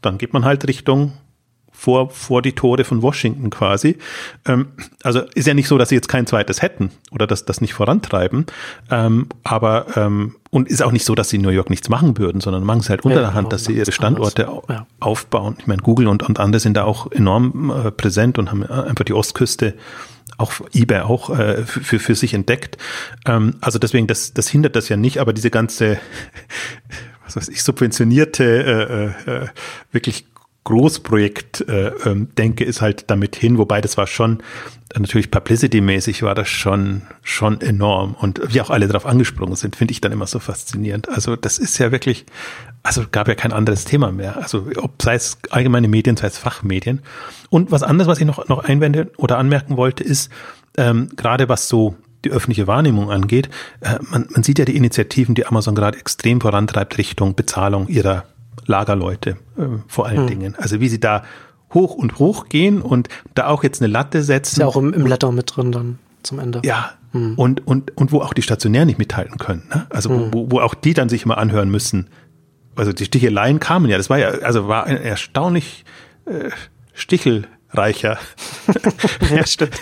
[0.03, 1.13] dann geht man halt Richtung
[1.77, 3.99] vor, vor die Tore von Washington quasi.
[4.47, 4.69] Ähm,
[5.03, 7.75] also ist ja nicht so, dass sie jetzt kein zweites hätten oder dass das nicht
[7.75, 8.47] vorantreiben.
[8.91, 12.17] Ähm, aber ähm, und ist auch nicht so, dass sie in New York nichts machen
[12.17, 14.87] würden, sondern machen es halt unter ja, der Hand, dass sie ihre Standorte ja.
[15.01, 15.57] aufbauen.
[15.59, 18.69] Ich meine, Google und, und andere sind da auch enorm äh, präsent und haben äh,
[18.69, 19.75] einfach die Ostküste
[20.39, 22.79] auch eBay auch äh, für, für sich entdeckt.
[23.27, 25.99] Ähm, also deswegen, das, das hindert das ja nicht, aber diese ganze,
[27.25, 29.47] was weiß ich, subventionierte, äh, äh,
[29.93, 30.27] wirklich
[30.67, 34.43] Großprojekt äh, ähm, denke, ist halt damit hin, wobei das war schon
[34.99, 39.93] natürlich publicity-mäßig war das schon schon enorm und wie auch alle darauf angesprungen sind, finde
[39.93, 41.09] ich dann immer so faszinierend.
[41.09, 42.27] Also das ist ja wirklich,
[42.83, 44.37] also gab ja kein anderes Thema mehr.
[44.37, 47.01] Also ob sei es allgemeine Medien, sei es Fachmedien.
[47.49, 50.33] Und was anderes, was ich noch noch einwende oder anmerken wollte, ist
[50.77, 51.95] ähm, gerade was so
[52.25, 53.51] die öffentliche Wahrnehmung angeht,
[53.83, 58.25] äh, man, man sieht ja die Initiativen, die Amazon gerade extrem vorantreibt Richtung Bezahlung ihrer
[58.67, 60.27] Lagerleute äh, vor allen hm.
[60.27, 60.55] Dingen.
[60.57, 61.23] Also wie sie da
[61.75, 64.55] hoch und hoch gehen und da auch jetzt eine Latte setzen.
[64.55, 66.63] Ist ja auch im, im Letter mit drin dann zum Ende.
[66.65, 66.93] Ja.
[67.13, 67.35] Hm.
[67.37, 69.65] Und, und, und wo auch die Stationär nicht mithalten können.
[69.73, 69.87] Ne?
[69.91, 70.33] Also hm.
[70.33, 72.09] wo, wo auch die dann sich mal anhören müssen.
[72.75, 75.85] Also die Sticheleien kamen ja, das war ja, also war ein erstaunlich
[76.27, 76.51] äh,
[76.93, 78.19] Stichel reicher.
[79.35, 79.79] ja, stimmt.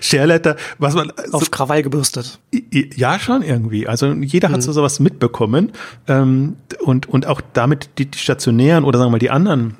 [0.00, 1.10] Scherletter, was man.
[1.32, 2.38] Auf so, Krawall gebürstet.
[2.72, 3.86] Ja, schon irgendwie.
[3.86, 4.52] Also jeder mhm.
[4.54, 5.72] hat so sowas mitbekommen.
[6.08, 9.76] Ähm, und, und auch damit die, die stationären oder sagen wir mal die anderen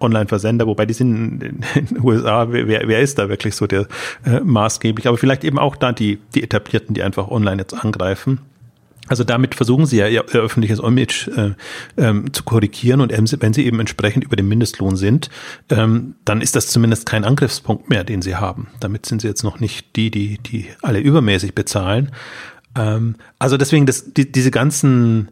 [0.00, 3.86] Online-Versender, wobei die sind in den USA, wer, wer ist da wirklich so der
[4.24, 8.38] äh, maßgeblich, aber vielleicht eben auch da die, die etablierten, die einfach online jetzt angreifen.
[9.06, 11.54] Also damit versuchen sie ja ihr, öffentliches Image äh,
[11.96, 15.30] ähm, zu korrigieren und wenn sie eben entsprechend über dem Mindestlohn sind,
[15.70, 18.68] ähm, dann ist das zumindest kein Angriffspunkt mehr, den sie haben.
[18.80, 22.12] Damit sind sie jetzt noch nicht die, die, die alle übermäßig bezahlen.
[22.76, 25.30] Ähm, also deswegen das, die, diese ganzen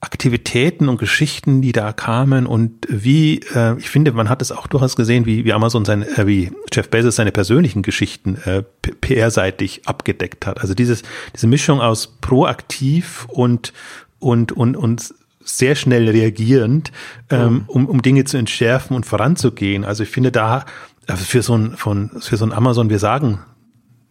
[0.00, 4.68] Aktivitäten und Geschichten, die da kamen und wie, äh, ich finde, man hat es auch
[4.68, 9.88] durchaus gesehen, wie, wie Amazon sein, äh, wie Jeff Bezos seine persönlichen Geschichten äh, PR-seitig
[9.88, 10.60] abgedeckt hat.
[10.60, 11.02] Also dieses,
[11.34, 13.72] diese Mischung aus proaktiv und,
[14.20, 16.92] und, und, und sehr schnell reagierend,
[17.30, 17.64] ähm, mhm.
[17.66, 19.84] um, um Dinge zu entschärfen und voranzugehen.
[19.84, 20.64] Also ich finde da,
[21.08, 23.40] also für so ein, von, für so ein Amazon, wir sagen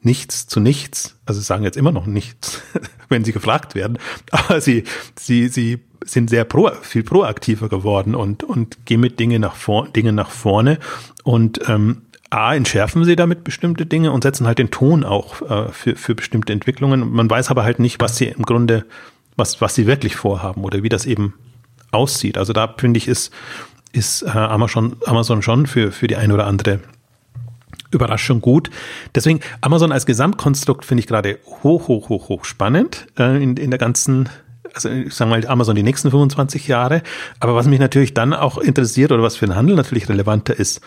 [0.08, 1.16] nichts zu nichts.
[1.26, 2.62] Also sagen jetzt immer noch nichts,
[3.10, 4.00] wenn sie gefragt werden.
[4.32, 4.86] Aber sie,
[5.16, 9.88] sie, sie sind sehr pro, viel proaktiver geworden und, und gehen mit Dinge nach, vor,
[9.90, 10.80] Dinge nach vorne.
[11.24, 15.72] Und ähm, A, entschärfen sie damit bestimmte Dinge und setzen halt den Ton auch äh,
[15.72, 17.12] für, für bestimmte Entwicklungen.
[17.12, 18.86] Man weiß aber halt nicht, was sie im Grunde,
[19.36, 21.36] was, was sie wirklich vorhaben oder wie das eben
[21.92, 22.38] aussieht.
[22.38, 23.32] Also da finde ich, ist,
[23.94, 26.80] ist äh, Amazon, Amazon schon für, für die eine oder andere
[27.92, 28.70] Überraschung gut.
[29.16, 33.72] Deswegen Amazon als Gesamtkonstrukt finde ich gerade hoch, hoch, hoch, hoch spannend äh, in, in
[33.72, 34.30] der ganzen
[34.74, 37.02] also ich sage mal Amazon die nächsten 25 Jahre.
[37.40, 40.82] Aber was mich natürlich dann auch interessiert oder was für den Handel natürlich relevanter ist,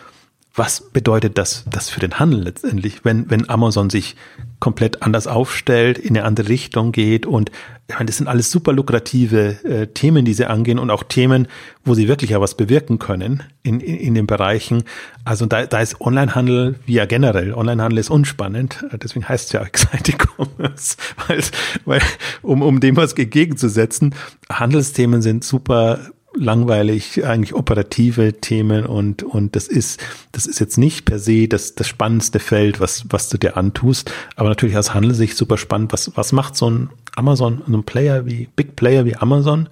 [0.54, 4.16] was bedeutet das, das für den Handel letztendlich, wenn, wenn Amazon sich
[4.60, 7.50] komplett anders aufstellt, in eine andere Richtung geht und
[7.88, 11.48] ich meine, das sind alles super lukrative äh, Themen, die sie angehen und auch Themen,
[11.84, 14.84] wo sie wirklich ja was bewirken können in, in, in den Bereichen.
[15.24, 17.52] Also da, da ist Onlinehandel wie ja generell.
[17.52, 20.96] Onlinehandel ist unspannend, deswegen heißt es ja Exciting Commerce,
[21.26, 21.42] weil,
[21.84, 22.00] weil
[22.42, 24.14] um, um dem was entgegenzusetzen,
[24.48, 25.98] Handelsthemen sind super
[26.34, 30.00] langweilig, eigentlich operative Themen und, und das ist,
[30.32, 34.12] das ist jetzt nicht per se das, das spannendste Feld, was, was du dir antust,
[34.36, 35.92] aber natürlich aus Handelsicht super spannend.
[35.92, 39.68] Was, was macht so ein Amazon, so ein Player wie, Big Player wie Amazon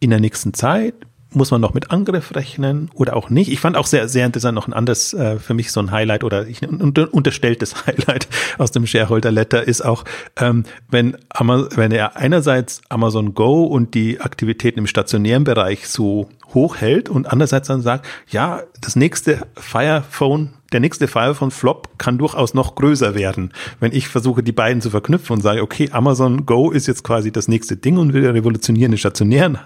[0.00, 0.94] in der nächsten Zeit?
[1.30, 3.50] Muss man noch mit Angriff rechnen oder auch nicht?
[3.50, 6.24] Ich fand auch sehr, sehr interessant noch ein anderes, äh, für mich so ein Highlight
[6.24, 10.04] oder ich, ein unterstelltes Highlight aus dem Shareholder Letter ist auch,
[10.36, 16.28] ähm, wenn, Amazon, wenn er einerseits Amazon Go und die Aktivitäten im stationären Bereich so
[16.54, 21.98] hochhält und andererseits dann sagt, ja, das nächste Fire Phone der nächste Fall von Flop
[21.98, 25.88] kann durchaus noch größer werden, wenn ich versuche, die beiden zu verknüpfen und sage, okay,
[25.92, 29.58] Amazon Go ist jetzt quasi das nächste Ding und will revolutionieren den stationären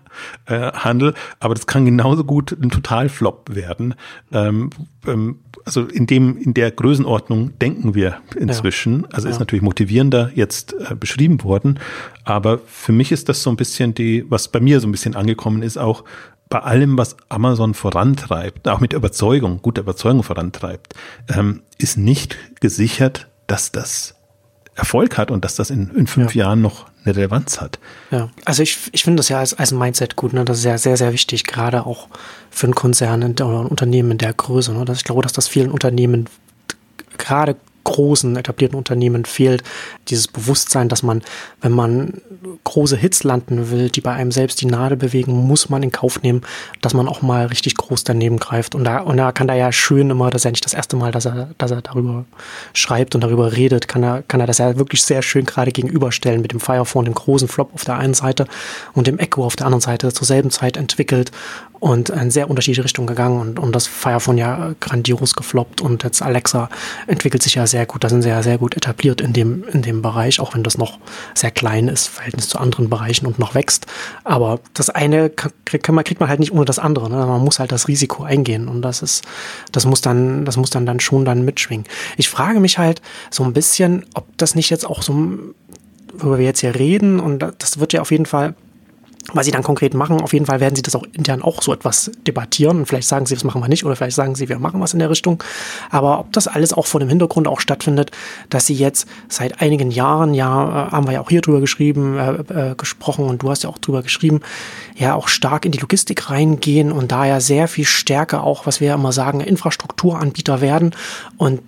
[0.47, 3.95] äh, Handel, aber das kann genauso gut ein Total-Flop werden.
[4.33, 4.71] Ähm,
[5.07, 9.03] ähm, also in dem, in der Größenordnung denken wir inzwischen.
[9.03, 9.09] Ja.
[9.13, 11.79] Also ist natürlich motivierender jetzt äh, beschrieben worden.
[12.25, 15.15] Aber für mich ist das so ein bisschen die, was bei mir so ein bisschen
[15.15, 16.05] angekommen ist, auch
[16.53, 20.93] bei allem, was Amazon vorantreibt, auch mit Überzeugung, gute Überzeugung vorantreibt,
[21.35, 24.17] ähm, ist nicht gesichert, dass das
[24.75, 26.45] Erfolg hat und dass das in, in fünf ja.
[26.45, 27.79] Jahren noch eine Relevanz hat.
[28.11, 30.45] Ja, also ich, ich finde das ja als, als Mindset gut, ne?
[30.45, 32.09] Das ist ja sehr, sehr wichtig, gerade auch
[32.51, 34.75] für einen Konzern oder ein Unternehmen in der Größe.
[34.75, 34.85] Ne?
[34.85, 36.29] Dass ich glaube, dass das vielen Unternehmen
[37.17, 39.63] gerade großen etablierten Unternehmen fehlt
[40.09, 41.23] dieses Bewusstsein, dass man,
[41.61, 42.21] wenn man
[42.65, 46.23] große Hits landen will, die bei einem selbst die Nadel bewegen, muss man in Kauf
[46.23, 46.43] nehmen,
[46.81, 48.75] dass man auch mal richtig groß daneben greift.
[48.75, 50.97] Und da, und da kann er ja schön immer, das ist ja nicht das erste
[50.97, 52.25] Mal, dass er, dass er darüber
[52.73, 56.41] schreibt und darüber redet, kann er, kann er das ja wirklich sehr schön gerade gegenüberstellen
[56.41, 58.47] mit dem Firephone, dem großen Flop auf der einen Seite
[58.95, 61.31] und dem Echo auf der anderen Seite zur selben Zeit entwickelt
[61.83, 66.23] und in sehr unterschiedliche Richtungen gegangen und, und das Firephone ja grandios gefloppt und jetzt
[66.23, 66.69] Alexa
[67.09, 68.05] entwickelt sich ja sehr gut.
[68.05, 70.79] Da sind sie ja sehr gut etabliert in dem, in dem Bereich, auch wenn das
[70.79, 71.01] noch
[71.35, 73.87] sehr klein ist, Verhältnis zu anderen Bereichen und noch wächst.
[74.23, 77.11] Aber das eine kriegt man, kriegt man halt nicht ohne das andere.
[77.11, 77.17] Ne?
[77.17, 79.25] Man muss halt das Risiko eingehen und das ist,
[79.73, 81.87] das muss dann, das muss dann dann schon dann mitschwingen.
[82.17, 85.15] Ich frage mich halt so ein bisschen, ob das nicht jetzt auch so,
[86.13, 88.55] worüber wir jetzt hier reden und das wird ja auf jeden Fall
[89.33, 90.21] was sie dann konkret machen.
[90.21, 93.27] Auf jeden Fall werden sie das auch intern auch so etwas debattieren und vielleicht sagen
[93.27, 95.43] sie, das machen wir nicht oder vielleicht sagen sie, wir machen was in der Richtung.
[95.91, 98.11] Aber ob das alles auch vor dem Hintergrund auch stattfindet,
[98.51, 102.19] dass sie jetzt seit einigen Jahren, ja, äh, haben wir ja auch hier drüber geschrieben,
[102.19, 104.41] äh, äh, gesprochen und du hast ja auch drüber geschrieben,
[104.97, 108.81] ja auch stark in die Logistik reingehen und da ja sehr viel stärker auch, was
[108.81, 110.95] wir ja immer sagen, Infrastrukturanbieter werden
[111.37, 111.61] und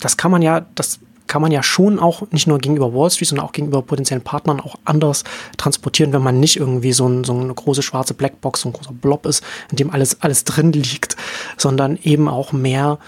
[0.00, 0.98] das kann man ja, das
[1.32, 4.60] kann man ja schon auch nicht nur gegenüber Wall Street, sondern auch gegenüber potenziellen Partnern
[4.60, 5.24] auch anders
[5.56, 8.92] transportieren, wenn man nicht irgendwie so, ein, so eine große schwarze Blackbox, so ein großer
[8.92, 11.16] Blob ist, in dem alles, alles drin liegt,
[11.56, 12.98] sondern eben auch mehr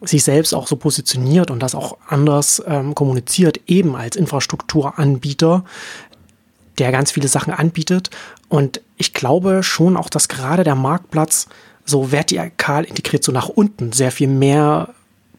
[0.00, 5.64] sich selbst auch so positioniert und das auch anders ähm, kommuniziert, eben als Infrastrukturanbieter,
[6.78, 8.10] der ganz viele Sachen anbietet.
[8.48, 11.46] Und ich glaube schon auch, dass gerade der Marktplatz
[11.84, 14.92] so vertikal integriert, so nach unten, sehr viel mehr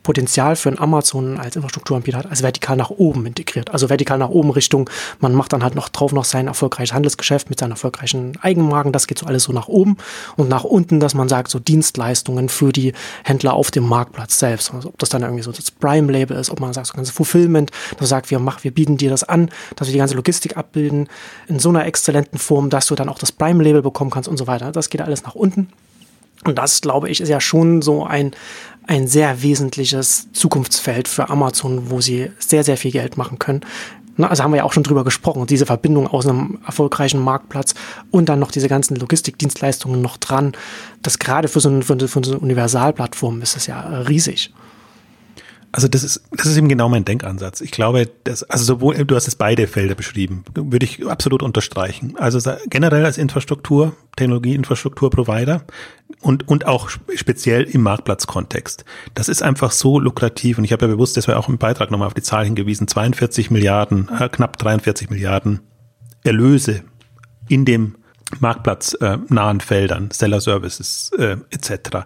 [0.10, 3.70] Potenzial für ein Amazon als Infrastrukturanbieter hat, als vertikal nach oben integriert.
[3.70, 4.90] Also vertikal nach oben Richtung,
[5.20, 9.06] man macht dann halt noch drauf noch sein erfolgreiches Handelsgeschäft mit seinen erfolgreichen Eigenmarken, das
[9.06, 9.98] geht so alles so nach oben
[10.36, 12.94] und nach unten, dass man sagt, so Dienstleistungen für die
[13.24, 14.74] Händler auf dem Marktplatz selbst.
[14.74, 17.70] Also ob das dann irgendwie so das Prime-Label ist, ob man sagt, so ganze Fulfillment,
[17.92, 20.58] dass man sagt, wir machen, wir bieten dir das an, dass wir die ganze Logistik
[20.58, 21.08] abbilden
[21.48, 24.48] in so einer exzellenten Form, dass du dann auch das Prime-Label bekommen kannst und so
[24.48, 24.72] weiter.
[24.72, 25.70] Das geht alles nach unten.
[26.46, 28.32] Und das, glaube ich, ist ja schon so ein,
[28.90, 33.62] ein sehr wesentliches Zukunftsfeld für Amazon, wo sie sehr, sehr viel Geld machen können.
[34.18, 37.76] Also haben wir ja auch schon drüber gesprochen, diese Verbindung aus einem erfolgreichen Marktplatz
[38.10, 40.54] und dann noch diese ganzen Logistikdienstleistungen noch dran.
[41.04, 44.52] Das gerade für so eine, für so eine Universalplattform ist das ja riesig.
[45.72, 47.62] Also das ist, das ist eben genau mein Denkansatz.
[47.62, 52.16] Ich glaube, dass, also sowohl, du hast es beide Felder beschrieben, würde ich absolut unterstreichen.
[52.18, 52.40] Also
[52.70, 55.64] generell als Infrastruktur, Technologieinfrastrukturprovider
[56.22, 58.84] und, und auch speziell im Marktplatzkontext.
[59.14, 61.92] Das ist einfach so lukrativ und ich habe ja bewusst, das war auch im Beitrag
[61.92, 65.60] nochmal auf die Zahl hingewiesen, 42 Milliarden, äh, knapp 43 Milliarden
[66.24, 66.84] Erlöse
[67.48, 67.96] in dem
[68.40, 72.06] Marktplatz äh, nahen Feldern, Seller Services äh, etc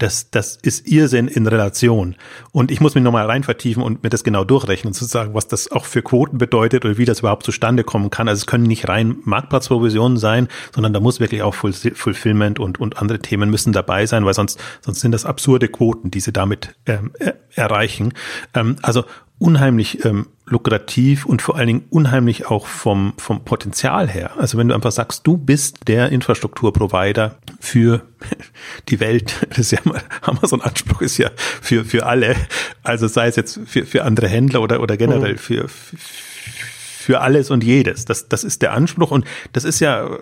[0.00, 2.16] das, das ist Irrsinn in Relation.
[2.52, 5.70] Und ich muss mich nochmal rein vertiefen und mir das genau durchrechnen, sozusagen, was das
[5.70, 8.26] auch für Quoten bedeutet oder wie das überhaupt zustande kommen kann.
[8.26, 12.98] Also es können nicht rein Marktplatzprovisionen sein, sondern da muss wirklich auch Fulfillment und, und
[12.98, 16.74] andere Themen müssen dabei sein, weil sonst, sonst sind das absurde Quoten, die sie damit
[16.86, 17.12] ähm,
[17.54, 18.14] erreichen.
[18.54, 19.04] Ähm, also
[19.40, 24.32] unheimlich ähm, lukrativ und vor allen Dingen unheimlich auch vom, vom Potenzial her.
[24.36, 28.02] Also wenn du einfach sagst, du bist der Infrastrukturprovider für
[28.88, 32.36] die Welt, das ist ja mal, Amazon Anspruch ist ja für, für alle.
[32.82, 35.38] Also sei es jetzt für, für andere Händler oder, oder generell mhm.
[35.38, 38.04] für, für alles und jedes.
[38.04, 39.24] Das, das ist der Anspruch und
[39.54, 40.18] das ist ja,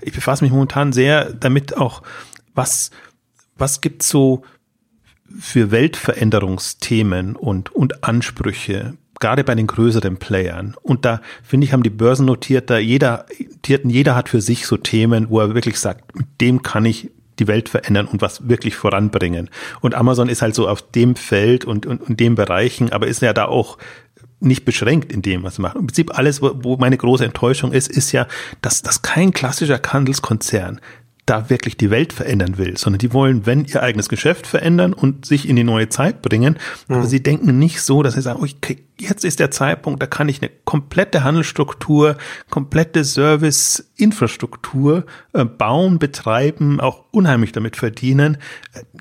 [0.00, 2.02] ich befasse mich momentan sehr damit auch,
[2.54, 2.92] was,
[3.56, 4.44] was gibt so
[5.38, 10.74] für Weltveränderungsthemen und, und Ansprüche, gerade bei den größeren Playern.
[10.82, 13.26] Und da, finde ich, haben die Börsen notiert, da jeder,
[13.66, 17.48] jeder hat für sich so Themen, wo er wirklich sagt, mit dem kann ich die
[17.48, 19.48] Welt verändern und was wirklich voranbringen.
[19.80, 23.22] Und Amazon ist halt so auf dem Feld und, und, und dem Bereichen, aber ist
[23.22, 23.78] ja da auch
[24.40, 25.80] nicht beschränkt in dem, was sie machen.
[25.80, 28.26] Im Prinzip alles, wo meine große Enttäuschung ist, ist ja,
[28.62, 30.80] dass das kein klassischer Handelskonzern
[31.30, 35.24] da wirklich die Welt verändern will, sondern die wollen, wenn ihr eigenes Geschäft verändern und
[35.24, 36.58] sich in die neue Zeit bringen.
[36.88, 36.96] Mhm.
[36.96, 40.28] Aber sie denken nicht so, dass sie sagen, okay, jetzt ist der Zeitpunkt, da kann
[40.28, 42.16] ich eine komplette Handelsstruktur,
[42.50, 48.38] komplette Service-Infrastruktur äh, bauen, betreiben, auch unheimlich damit verdienen.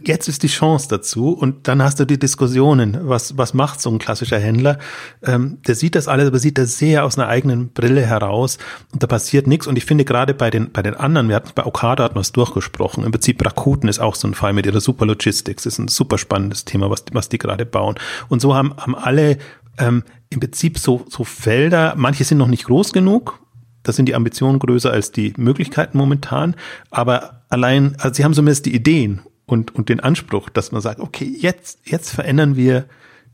[0.03, 3.91] Jetzt ist die Chance dazu und dann hast du die Diskussionen, was, was macht so
[3.91, 4.79] ein klassischer Händler?
[5.23, 8.57] Ähm, der sieht das alles, aber sieht das sehr aus einer eigenen Brille heraus
[8.91, 9.67] und da passiert nichts.
[9.67, 12.21] Und ich finde gerade bei den, bei den anderen, wir hatten bei Okada hatten wir
[12.21, 15.77] es durchgesprochen, im Prinzip Rakuten ist auch so ein Fall mit ihrer Super Logistics, ist
[15.77, 17.95] ein super spannendes Thema, was, was die gerade bauen.
[18.29, 19.37] Und so haben, haben alle
[19.79, 23.39] ähm, im Prinzip so, so Felder, manche sind noch nicht groß genug,
[23.83, 26.55] da sind die Ambitionen größer als die Möglichkeiten momentan,
[26.91, 30.99] aber allein, also sie haben zumindest die Ideen und, und den Anspruch, dass man sagt,
[30.99, 32.85] okay, jetzt, jetzt verändern wir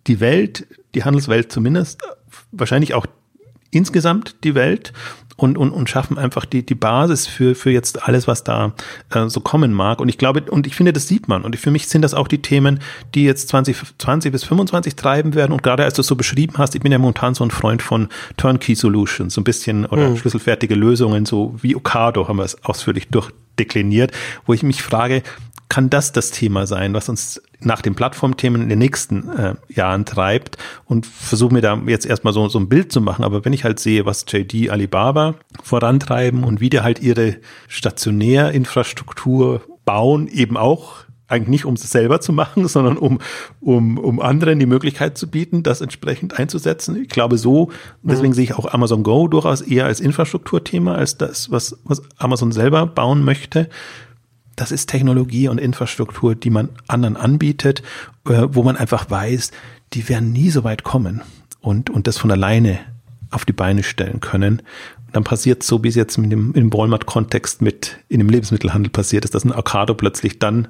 [0.08, 2.02] die Welt, die Handelswelt zumindest,
[2.52, 3.06] wahrscheinlich auch
[3.72, 4.94] insgesamt die Welt
[5.38, 8.74] und, und, und schaffen einfach die, die Basis für, für jetzt alles, was da
[9.10, 10.00] äh, so kommen mag.
[10.00, 11.44] Und ich glaube, und ich finde, das sieht man.
[11.44, 12.80] Und für mich sind das auch die Themen,
[13.14, 15.52] die jetzt 2020 bis 25 treiben werden.
[15.52, 17.82] Und gerade als du es so beschrieben hast, ich bin ja momentan so ein Freund
[17.82, 18.08] von
[18.38, 20.18] Turnkey Solutions, so ein bisschen oder mhm.
[20.18, 24.12] schlüsselfertige Lösungen, so wie Ocado haben wir es ausführlich durchdekliniert,
[24.46, 25.22] wo ich mich frage,
[25.70, 30.06] kann das das Thema sein, was uns nach den Plattformthemen in den nächsten äh, Jahren
[30.06, 33.26] treibt und versuche mir da jetzt erstmal so, so ein Bild zu machen.
[33.26, 37.38] Aber wenn ich halt sehe, was JD Alibaba vorantreiben und wie die halt ihre
[37.68, 43.20] Stationärinfrastruktur bauen, eben auch eigentlich nicht, um es selber zu machen, sondern um,
[43.62, 47.02] um, um anderen die Möglichkeit zu bieten, das entsprechend einzusetzen.
[47.02, 47.72] Ich glaube so,
[48.04, 48.34] deswegen mhm.
[48.34, 52.86] sehe ich auch Amazon Go durchaus eher als Infrastrukturthema, als das, was, was Amazon selber
[52.86, 53.70] bauen möchte
[54.56, 57.82] das ist Technologie und Infrastruktur, die man anderen anbietet,
[58.28, 59.52] äh, wo man einfach weiß,
[59.94, 61.22] die werden nie so weit kommen
[61.62, 62.80] und, und das von alleine
[63.32, 64.62] auf die Beine stellen können.
[65.08, 68.92] Und dann passiert so, wie es jetzt mit dem, im Walmart-Kontext mit in dem Lebensmittelhandel
[68.92, 70.68] passiert ist, dass ein Avocado plötzlich dann,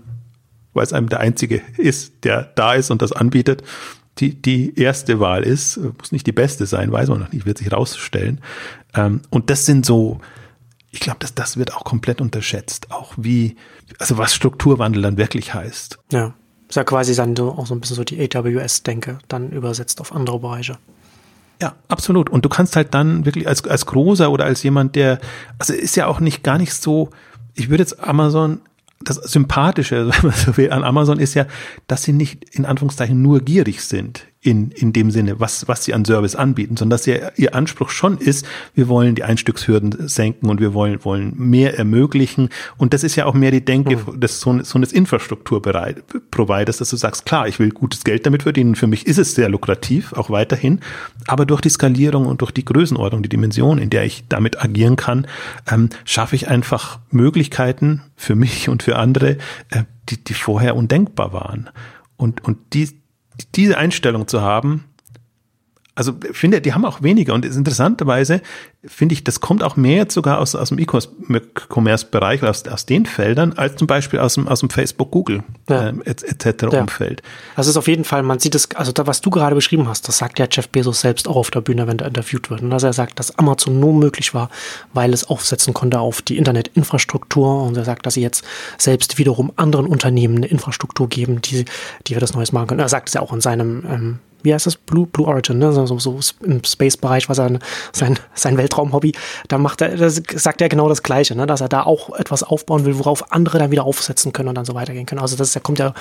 [0.74, 3.64] weil es einem der einzige ist, der da ist und das anbietet,
[4.20, 7.58] die, die erste Wahl ist, muss nicht die beste sein, weiß man noch nicht, wird
[7.58, 8.40] sich rausstellen.
[8.94, 10.22] Ähm, und das sind so,
[10.96, 13.58] ich glaube, dass das wird auch komplett unterschätzt, auch wie,
[14.00, 16.00] also was Strukturwandel dann wirklich heißt.
[16.14, 16.34] Ja,
[16.70, 20.16] ist ja quasi dann so, auch so ein bisschen so die AWS-Denke dann übersetzt auf
[20.16, 20.78] andere Bereiche.
[21.62, 22.30] Ja, absolut.
[22.30, 25.20] Und du kannst halt dann wirklich als, als Großer oder als jemand, der,
[25.60, 27.10] also ist ja auch nicht gar nicht so,
[27.56, 28.62] ich würde jetzt Amazon
[29.02, 30.10] das Sympathische
[30.72, 31.46] an Amazon ist ja,
[31.88, 35.93] dass sie nicht in Anführungszeichen nur gierig sind in, in dem Sinne, was, was sie
[35.96, 40.50] an Service anbieten, sondern dass ihr, ihr Anspruch schon ist, wir wollen die Einstückshürden senken
[40.50, 42.50] und wir wollen, wollen mehr ermöglichen.
[42.78, 44.20] Und das ist ja auch mehr die Denke mhm.
[44.20, 48.76] des, so, so eines Infrastrukturproviders, dass du sagst, klar, ich will gutes Geld damit verdienen.
[48.76, 50.80] Für mich ist es sehr lukrativ, auch weiterhin.
[51.26, 54.96] Aber durch die Skalierung und durch die Größenordnung, die Dimension, in der ich damit agieren
[54.96, 55.26] kann,
[55.72, 59.38] ähm, schaffe ich einfach Möglichkeiten für mich und für andere,
[59.72, 61.72] äh, die, die vorher undenkbar waren.
[62.16, 62.89] Und, und die,
[63.56, 64.86] diese Einstellung zu haben,
[65.96, 68.41] also finde, die haben auch weniger und interessanterweise
[68.86, 73.06] finde ich, das kommt auch mehr jetzt sogar aus, aus dem E-Commerce-Bereich, aus, aus den
[73.06, 75.88] Feldern, als zum Beispiel aus dem, aus dem Facebook, Google ja.
[75.88, 76.46] ähm, etc.
[76.46, 76.82] Et ja.
[76.82, 77.24] Umfeld.
[77.56, 79.88] Also es ist auf jeden Fall, man sieht es, also da, was du gerade beschrieben
[79.88, 82.62] hast, das sagt ja Jeff Bezos selbst auch auf der Bühne, wenn er interviewt wird.
[82.62, 84.50] Und dass er sagt, dass Amazon nur möglich war,
[84.93, 88.43] weil es aufsetzen konnte auf die Internetinfrastruktur und er sagt, dass sie jetzt
[88.78, 91.66] selbst wiederum anderen Unternehmen eine Infrastruktur geben, die,
[92.08, 92.82] die wir das Neues machen können.
[92.82, 94.78] Er sagt es ja auch in seinem ähm, wie heißt das?
[94.78, 95.72] Blue, Blue Origin, ne?
[95.74, 97.60] so, so im Space-Bereich, was er
[97.91, 99.14] sein, sein Weltraum-Hobby,
[99.48, 101.46] da macht er, das sagt er genau das Gleiche, ne?
[101.46, 104.66] dass er da auch etwas aufbauen will, worauf andere dann wieder aufsetzen können und dann
[104.66, 105.22] so weitergehen können.
[105.22, 105.93] Also das ist, kommt ja,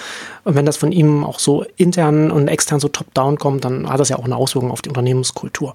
[0.44, 4.10] wenn das von ihm auch so intern und extern so top-down kommt, dann hat das
[4.10, 5.74] ja auch eine Auswirkung auf die Unternehmenskultur.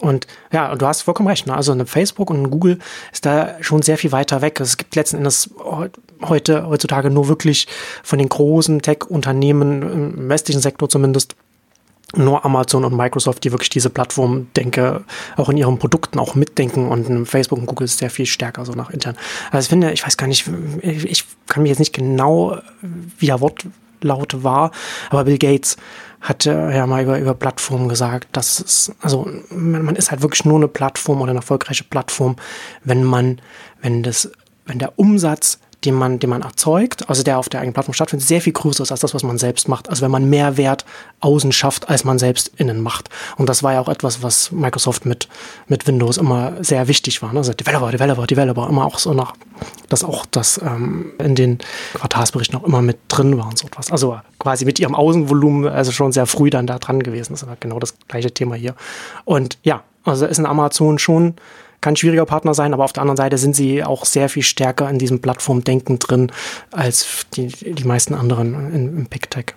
[0.00, 1.46] Und ja, du hast vollkommen recht.
[1.46, 1.54] Ne?
[1.54, 2.78] Also eine Facebook und eine Google
[3.12, 4.60] ist da schon sehr viel weiter weg.
[4.60, 5.50] Es gibt letzten Endes
[6.22, 7.66] heute, heutzutage nur wirklich
[8.02, 11.36] von den großen Tech-Unternehmen im westlichen Sektor zumindest
[12.16, 15.04] nur Amazon und Microsoft, die wirklich diese Plattform, denke,
[15.36, 18.72] auch in ihren Produkten auch mitdenken und Facebook und Google ist sehr viel stärker so
[18.72, 19.16] nach intern.
[19.50, 20.48] Also ich finde, ich weiß gar nicht,
[20.82, 22.58] ich kann mich jetzt nicht genau,
[23.18, 24.72] wie der Wortlaut war,
[25.10, 25.76] aber Bill Gates
[26.20, 30.56] hatte ja mal über, über Plattformen gesagt, dass es, also man ist halt wirklich nur
[30.56, 32.36] eine Plattform oder eine erfolgreiche Plattform,
[32.84, 33.40] wenn man,
[33.80, 34.30] wenn das,
[34.66, 38.28] wenn der Umsatz den man, den man erzeugt, also der auf der eigenen Plattform stattfindet,
[38.28, 39.88] sehr viel größer ist als das, was man selbst macht.
[39.88, 40.84] Also wenn man mehr Wert
[41.20, 43.08] außen schafft, als man selbst innen macht.
[43.36, 45.28] Und das war ja auch etwas, was Microsoft mit,
[45.68, 47.32] mit Windows immer sehr wichtig war.
[47.32, 47.38] Ne?
[47.38, 49.34] Also Developer, Developer, Developer, immer auch so nach,
[49.88, 51.58] dass auch das ähm, in den
[51.94, 53.90] Quartalsberichten auch immer mit drin war und so etwas.
[53.90, 57.32] Also quasi mit ihrem Außenvolumen, also schon sehr früh dann da dran gewesen.
[57.32, 58.74] Das war genau das gleiche Thema hier.
[59.24, 61.34] Und ja, also ist in Amazon schon
[61.80, 64.42] kann ein schwieriger Partner sein, aber auf der anderen Seite sind sie auch sehr viel
[64.42, 66.30] stärker in diesem Plattformdenken drin
[66.70, 69.54] als die, die meisten anderen in, im PickTech.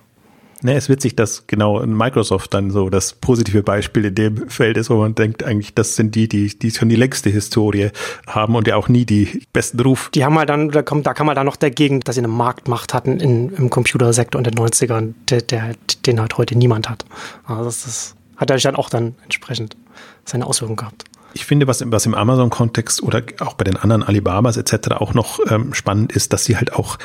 [0.64, 4.78] Ne, es ist witzig, dass genau Microsoft dann so das positive Beispiel in dem Feld
[4.78, 7.90] ist, wo man denkt, eigentlich, das sind die, die, die schon die längste Historie
[8.28, 10.10] haben und ja auch nie die besten Ruf.
[10.14, 12.30] Die haben halt dann, da kommt, da kann man dann noch dagegen, dass sie eine
[12.30, 17.04] Marktmacht hatten in, im Computersektor in den 90ern, der, der, den halt heute niemand hat.
[17.44, 19.76] Also das, das hat natürlich dann auch dann entsprechend
[20.24, 21.04] seine Auswirkungen gehabt
[21.34, 24.92] ich finde, was, was im Amazon-Kontext oder auch bei den anderen Alibabas etc.
[24.92, 26.98] auch noch ähm, spannend ist, dass sie halt auch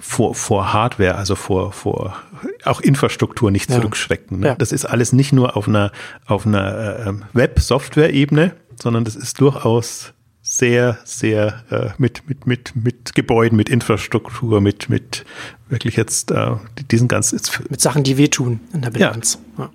[0.00, 2.16] vor, vor Hardware, also vor, vor
[2.64, 4.40] auch Infrastruktur nicht zurückschrecken.
[4.40, 4.46] Ne?
[4.48, 4.54] Ja.
[4.54, 5.92] Das ist alles nicht nur auf einer,
[6.26, 13.14] auf einer äh, Web-Software-Ebene, sondern das ist durchaus sehr, sehr äh, mit, mit, mit, mit
[13.14, 15.24] Gebäuden, mit Infrastruktur, mit, mit
[15.68, 16.52] wirklich jetzt äh,
[16.90, 17.40] diesen ganzen.
[17.68, 19.38] Mit Sachen, die wehtun in der Bilanz.
[19.58, 19.64] Ja.
[19.64, 19.70] ja.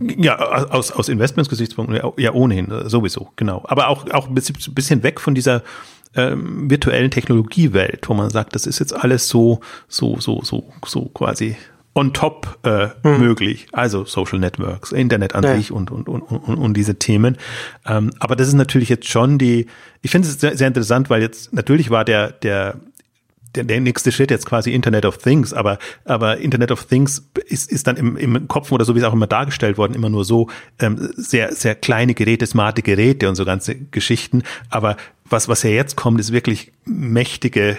[0.00, 3.64] Ja, aus, aus Investmentsgesichtspunkten ja ohnehin, sowieso, genau.
[3.66, 5.62] Aber auch, auch ein bisschen weg von dieser
[6.16, 11.06] ähm, virtuellen Technologiewelt, wo man sagt, das ist jetzt alles so, so, so, so, so
[11.06, 11.56] quasi
[11.94, 13.20] on top äh, mhm.
[13.20, 13.68] möglich.
[13.72, 15.56] Also Social Networks, Internet an ja.
[15.56, 17.36] sich und, und, und, und, und diese Themen.
[17.86, 19.66] Ähm, aber das ist natürlich jetzt schon die,
[20.02, 22.76] ich finde es sehr, sehr interessant, weil jetzt natürlich war der, der
[23.54, 27.70] der, der nächste Schritt jetzt quasi Internet of Things, aber, aber Internet of Things ist,
[27.70, 30.24] ist dann im, im Kopf oder so wie es auch immer dargestellt worden, immer nur
[30.24, 30.48] so
[30.78, 34.42] ähm, sehr, sehr kleine Geräte, smarte Geräte und so ganze Geschichten.
[34.70, 37.76] Aber was, was ja jetzt kommt, ist wirklich mächtige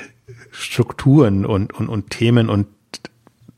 [0.51, 2.67] Strukturen und, und, und Themen und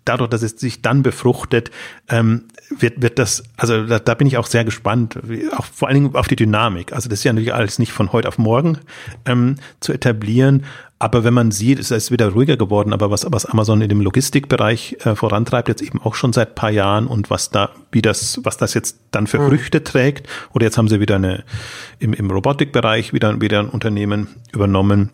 [0.06, 1.72] dadurch, dass es sich dann befruchtet,
[2.10, 5.88] ähm, wird, wird das, also da, da bin ich auch sehr gespannt, wie, auch vor
[5.88, 6.94] allen Dingen auf die Dynamik.
[6.94, 8.80] Also das ist ja natürlich alles nicht von heute auf morgen
[9.26, 10.64] ähm, zu etablieren,
[11.00, 14.02] aber wenn man sieht, ist es wieder ruhiger geworden, aber was, was Amazon in dem
[14.02, 18.40] Logistikbereich äh, vorantreibt, jetzt eben auch schon seit paar Jahren und was da, wie das,
[18.44, 19.50] was das jetzt dann für mhm.
[19.50, 21.44] Früchte trägt, oder jetzt haben sie wieder eine,
[22.00, 25.12] im, im Robotikbereich wieder, wieder ein Unternehmen übernommen,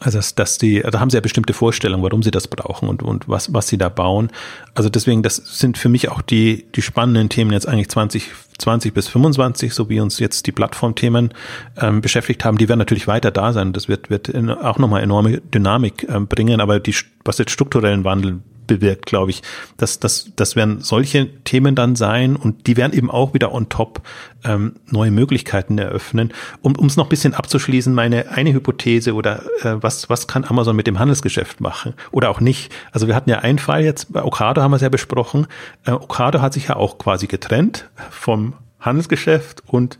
[0.00, 2.88] also dass, dass die, da also haben sie ja bestimmte Vorstellungen, warum sie das brauchen
[2.88, 4.30] und, und was, was sie da bauen.
[4.74, 9.08] Also deswegen, das sind für mich auch die, die spannenden Themen jetzt eigentlich 2020 bis
[9.08, 11.34] 25, so wie uns jetzt die Plattformthemen
[11.80, 13.72] ähm, beschäftigt haben, die werden natürlich weiter da sein.
[13.72, 18.40] Das wird, wird auch nochmal enorme Dynamik ähm, bringen, aber die, was jetzt strukturellen Wandel
[18.66, 19.42] bewirkt, glaube ich.
[19.76, 23.68] Das, das, das werden solche Themen dann sein und die werden eben auch wieder on
[23.68, 24.02] top
[24.44, 26.32] ähm, neue Möglichkeiten eröffnen.
[26.62, 30.76] Um es noch ein bisschen abzuschließen, meine eine Hypothese oder äh, was, was kann Amazon
[30.76, 32.72] mit dem Handelsgeschäft machen oder auch nicht.
[32.92, 35.46] Also wir hatten ja einen Fall jetzt, bei Okado haben wir es ja besprochen.
[35.84, 39.98] Äh, Okado hat sich ja auch quasi getrennt vom Handelsgeschäft und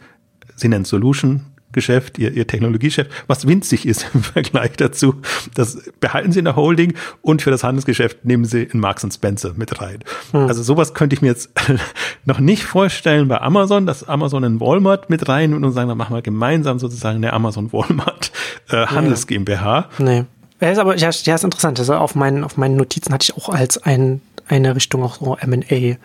[0.57, 5.17] sie nennen Solution Geschäft, ihr, ihr Technologiegeschäft, was winzig ist im Vergleich dazu.
[5.55, 9.53] Das behalten sie in der Holding und für das Handelsgeschäft nehmen sie in Marks Spencer
[9.57, 9.99] mit rein.
[10.31, 10.47] Hm.
[10.47, 11.51] Also sowas könnte ich mir jetzt
[12.25, 16.17] noch nicht vorstellen bei Amazon, dass Amazon in Walmart mit rein und sagen, dann machen
[16.17, 18.33] wir gemeinsam sozusagen eine Amazon Walmart
[18.71, 19.37] äh, Handels ja.
[19.37, 19.89] GmbH.
[19.99, 20.25] Nee.
[20.61, 21.79] Ja, ist aber ja, ja, ist interessant.
[21.79, 25.37] Also auf meinen, auf meinen Notizen hatte ich auch als ein, eine Richtung auch so
[25.37, 25.97] M&A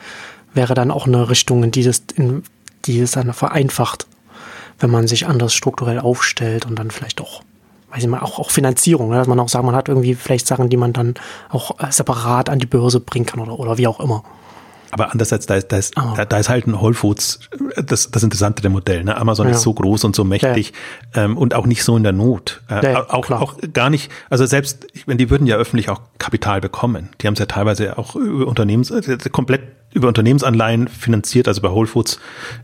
[0.54, 2.44] wäre dann auch eine Richtung, in die das, in,
[2.86, 4.08] die es dann vereinfacht
[4.80, 7.44] wenn man sich anders strukturell aufstellt und dann vielleicht auch,
[7.92, 9.18] weiß ich mal, auch, auch Finanzierung, ne?
[9.18, 11.16] dass man auch sagt, man hat irgendwie vielleicht Sachen, die man dann
[11.50, 14.24] auch äh, separat an die Börse bringen kann oder, oder wie auch immer.
[14.92, 16.16] Aber andererseits, da ist, da ist, oh.
[16.16, 17.42] da, ist halt ein Whole Foods,
[17.76, 19.04] das, das Interessante der Modell.
[19.04, 19.16] Ne?
[19.18, 19.54] Amazon ja.
[19.54, 20.74] ist so groß und so mächtig
[21.16, 21.26] ja.
[21.26, 22.62] ähm, und auch nicht so in der Not.
[22.70, 26.62] Äh, ja, auch, auch gar nicht, also selbst, wenn die würden ja öffentlich auch Kapital
[26.62, 27.10] bekommen.
[27.22, 29.62] Die haben es ja teilweise auch über Unternehmens, äh, komplett
[29.92, 32.20] über Unternehmensanleihen finanziert, also bei Whole Foods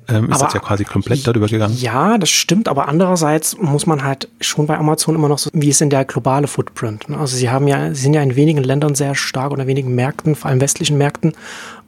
[0.08, 1.76] ähm, ist aber, das ja quasi komplett darüber gegangen.
[1.78, 5.70] Ja, das stimmt, aber andererseits muss man halt schon bei Amazon immer noch so, wie
[5.70, 7.10] ist denn der globale Footprint?
[7.10, 7.18] Ne?
[7.18, 10.36] Also sie haben ja, sie sind ja in wenigen Ländern sehr stark oder wenigen Märkten,
[10.36, 11.34] vor allem westlichen Märkten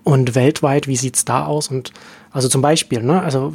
[0.03, 1.67] und weltweit, wie sieht's da aus?
[1.67, 1.91] Und
[2.31, 3.53] also zum Beispiel, ne, also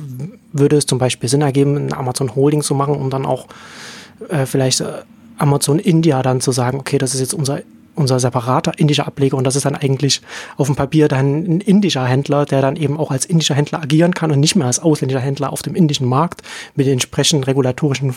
[0.52, 3.46] würde es zum Beispiel Sinn ergeben, ein Amazon Holding zu machen, um dann auch
[4.28, 5.02] äh, vielleicht äh,
[5.38, 7.62] Amazon India dann zu sagen, okay, das ist jetzt unser
[7.94, 10.22] unser separater indischer Ableger und das ist dann eigentlich
[10.56, 14.14] auf dem Papier dann ein indischer Händler, der dann eben auch als indischer Händler agieren
[14.14, 16.42] kann und nicht mehr als ausländischer Händler auf dem indischen Markt
[16.74, 18.14] mit den entsprechenden regulatorischen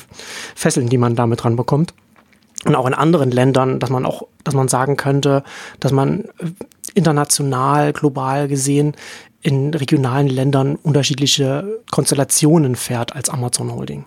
[0.55, 1.93] Fesseln, die man damit dran bekommt.
[2.63, 5.43] Und auch in anderen Ländern, dass man auch, dass man sagen könnte,
[5.79, 6.25] dass man
[6.95, 8.95] international, global gesehen
[9.41, 14.05] in regionalen Ländern unterschiedliche Konstellationen fährt als Amazon Holding.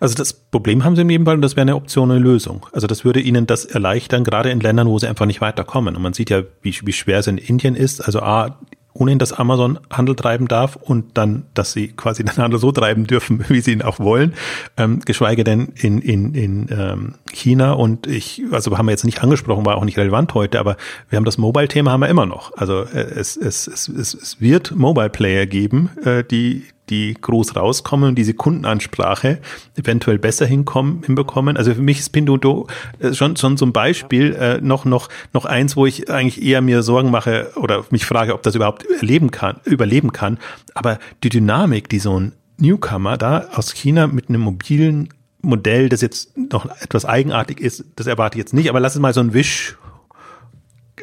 [0.00, 2.66] Also das Problem haben sie in jedem Fall und das wäre eine Option, eine Lösung.
[2.72, 5.96] Also das würde ihnen das erleichtern, gerade in Ländern, wo sie einfach nicht weiterkommen.
[5.96, 8.00] Und man sieht ja, wie, wie schwer es in Indien ist.
[8.00, 8.58] Also A,
[8.98, 13.06] ohnehin, dass Amazon Handel treiben darf und dann, dass sie quasi den Handel so treiben
[13.06, 14.34] dürfen, wie sie ihn auch wollen,
[14.76, 19.22] ähm, geschweige denn in, in, in ähm, China und ich, also haben wir jetzt nicht
[19.22, 20.76] angesprochen, war auch nicht relevant heute, aber
[21.08, 22.56] wir haben das Mobile-Thema haben wir immer noch.
[22.56, 28.10] Also äh, es, es, es, es, es wird Mobile-Player geben, äh, die, die groß rauskommen
[28.10, 29.38] und diese Kundenansprache
[29.76, 31.56] eventuell besser hinkommen, hinbekommen.
[31.56, 32.66] Also für mich ist Pinduoduo
[32.98, 36.82] äh, schon, schon zum Beispiel äh, noch, noch, noch eins, wo ich eigentlich eher mir
[36.82, 40.38] Sorgen mache oder mich frage, ob das überhaupt erleben kann, überleben kann.
[40.74, 45.08] Aber die Dynamik, die so ein Newcomer da aus China mit einem mobilen
[45.40, 49.00] Modell, das jetzt noch etwas eigenartig ist, das erwarte ich jetzt nicht, aber lass es
[49.00, 49.76] mal so ein Wisch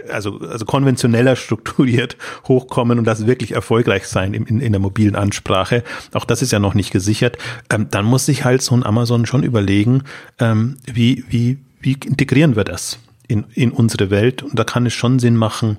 [0.09, 5.15] also, also konventioneller strukturiert hochkommen und das wirklich erfolgreich sein in, in, in der mobilen
[5.15, 5.83] Ansprache.
[6.13, 7.37] Auch das ist ja noch nicht gesichert.
[7.69, 10.03] Ähm, dann muss sich halt so ein Amazon schon überlegen,
[10.39, 14.43] ähm, wie, wie, wie integrieren wir das in, in unsere Welt?
[14.43, 15.77] Und da kann es schon Sinn machen,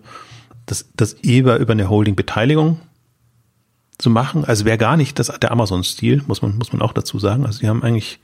[0.66, 2.80] das, das eher über eine Holding-Beteiligung
[3.98, 4.44] zu machen.
[4.44, 7.46] Also wäre gar nicht das, der Amazon-Stil, muss man, muss man auch dazu sagen.
[7.46, 8.18] Also die haben eigentlich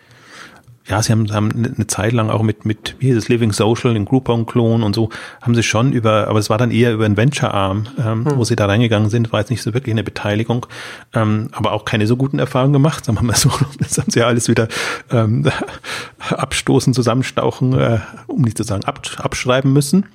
[0.88, 3.94] ja, sie haben, haben eine Zeit lang auch mit, mit, wie hieß es, Living Social,
[3.94, 5.10] den Groupon-Klon und so,
[5.40, 8.36] haben sie schon über, aber es war dann eher über einen Venture-Arm, ähm, hm.
[8.36, 10.66] wo sie da reingegangen sind, war jetzt nicht so wirklich eine Beteiligung,
[11.14, 13.50] ähm, aber auch keine so guten Erfahrungen gemacht, sagen wir mal so.
[13.78, 14.68] Das haben sie ja alles wieder
[15.10, 15.48] ähm,
[16.30, 20.06] abstoßen, zusammenstauchen, äh, um nicht zu sagen ab, abschreiben müssen.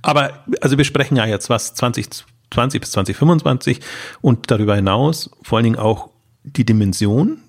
[0.00, 3.80] Aber, also wir sprechen ja jetzt was 2020 bis 2025
[4.20, 6.10] und darüber hinaus vor allen Dingen auch
[6.44, 7.41] die Dimension,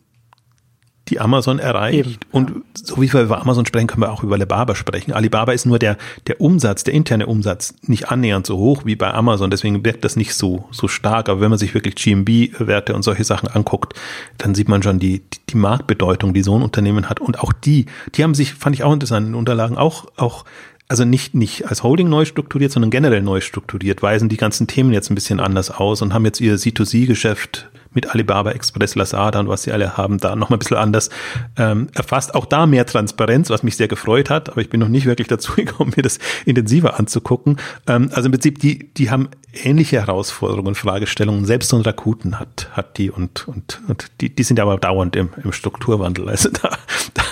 [1.14, 2.08] die Amazon erreicht.
[2.08, 2.56] Eben, und ja.
[2.74, 5.14] so wie wir über Amazon sprechen, können wir auch über Alibaba sprechen.
[5.14, 9.14] Alibaba ist nur der, der Umsatz, der interne Umsatz nicht annähernd so hoch wie bei
[9.14, 9.52] Amazon.
[9.52, 11.30] Deswegen wirkt das nicht so, so stark.
[11.30, 13.94] Aber wenn man sich wirklich GMB-Werte und solche Sachen anguckt,
[14.40, 17.20] dann sieht man schon die, die, die Marktbedeutung, die so ein Unternehmen hat.
[17.20, 17.86] Und auch die,
[18.16, 20.46] die haben sich, fand ich auch interessant in den Unterlagen, auch, auch
[20.88, 24.92] also nicht, nicht als Holding neu strukturiert, sondern generell neu strukturiert, weisen die ganzen Themen
[24.92, 29.48] jetzt ein bisschen anders aus und haben jetzt ihr C2C-Geschäft mit Alibaba, Express, Lazada und
[29.48, 31.10] was sie alle haben, da nochmal ein bisschen anders
[31.58, 32.36] ähm, erfasst.
[32.36, 35.28] Auch da mehr Transparenz, was mich sehr gefreut hat, aber ich bin noch nicht wirklich
[35.28, 37.58] dazu gekommen, mir das intensiver anzugucken.
[37.88, 41.46] Ähm, also im Prinzip, die, die haben ähnliche Herausforderungen, Fragestellungen.
[41.46, 44.78] Selbst so ein Rakuten hat, hat die und, und, und die, die sind ja aber
[44.78, 46.30] dauernd im, im Strukturwandel.
[46.30, 46.70] Also da,
[47.14, 47.24] da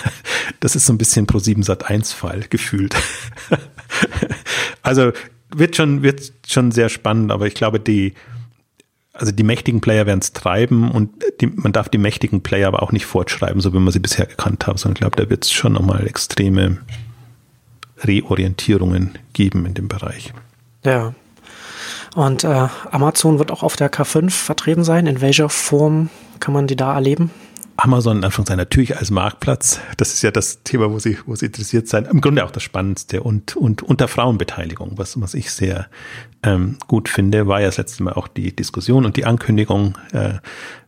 [0.60, 2.94] das ist so ein bisschen Pro 7 Sat 1 Fall gefühlt.
[4.82, 5.12] also
[5.54, 8.14] wird schon, wird schon sehr spannend, aber ich glaube, die,
[9.12, 11.10] also die mächtigen Player werden es treiben und
[11.40, 14.26] die, man darf die mächtigen Player aber auch nicht fortschreiben, so wie man sie bisher
[14.26, 16.78] gekannt hat, sondern ich glaube, da wird es schon nochmal extreme
[17.98, 20.32] Reorientierungen geben in dem Bereich.
[20.84, 21.14] Ja.
[22.14, 25.06] Und äh, Amazon wird auch auf der K5 vertreten sein.
[25.06, 26.10] In welcher Form
[26.40, 27.30] kann man die da erleben?
[27.76, 29.80] Amazon in Anführungszeichen natürlich als Marktplatz.
[29.96, 32.04] Das ist ja das Thema, wo sie, wo sie interessiert sein.
[32.06, 35.86] Im Grunde auch das Spannendste und, und unter Frauenbeteiligung, was, was ich sehr
[36.42, 40.34] ähm, gut finde, war ja das letzte Mal auch die Diskussion und die Ankündigung, äh,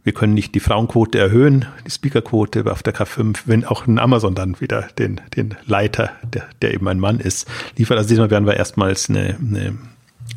[0.02, 4.34] wir können nicht die Frauenquote erhöhen, die Speakerquote auf der K5, wenn auch ein Amazon
[4.34, 7.96] dann wieder den, den Leiter, der, der eben ein Mann ist, liefert.
[7.96, 9.78] Also diesmal werden wir erstmals eine, eine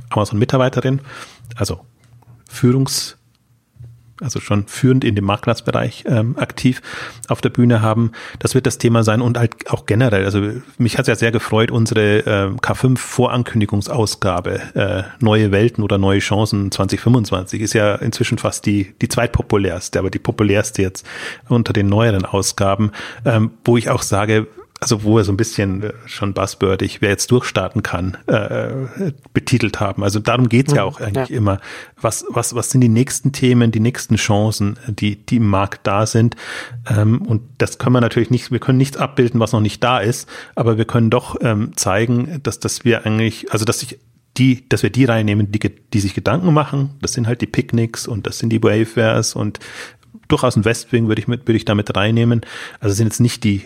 [0.10, 1.02] Amazon-Mitarbeiterin,
[1.56, 1.82] also
[2.50, 3.18] Führungs-
[4.22, 6.82] also schon führend in dem Marktplatzbereich ähm, aktiv
[7.28, 8.12] auf der Bühne haben.
[8.40, 10.26] Das wird das Thema sein und halt auch generell.
[10.26, 10.42] Also
[10.78, 16.20] mich hat es ja sehr gefreut, unsere äh, K5 Vorankündigungsausgabe äh, Neue Welten oder Neue
[16.20, 21.06] Chancen 2025 ist ja inzwischen fast die, die zweitpopulärste, aber die populärste jetzt
[21.48, 22.92] unter den neueren Ausgaben,
[23.26, 24.48] ähm, wo ich auch sage,
[24.80, 28.70] also wo er so ein bisschen äh, schon buzzwordig, wer jetzt durchstarten kann, äh,
[29.34, 30.04] betitelt haben.
[30.04, 31.38] Also darum geht's ja mhm, auch eigentlich ja.
[31.38, 31.60] immer.
[32.00, 36.06] Was, was, was sind die nächsten Themen, die nächsten Chancen, die, die im Markt da
[36.06, 36.36] sind?
[36.88, 40.00] Ähm, und das können wir natürlich nicht, wir können nichts abbilden, was noch nicht da
[40.00, 44.00] ist, aber wir können doch ähm, zeigen, dass, dass wir eigentlich, also dass sich
[44.38, 46.92] die, dass wir die reinnehmen, die, die sich Gedanken machen.
[47.02, 49.60] Das sind halt die Picknicks und das sind die Wavewares und
[50.28, 52.42] durchaus ein Westwing würde ich mit, würde ich damit reinnehmen.
[52.80, 53.64] Also sind jetzt nicht die,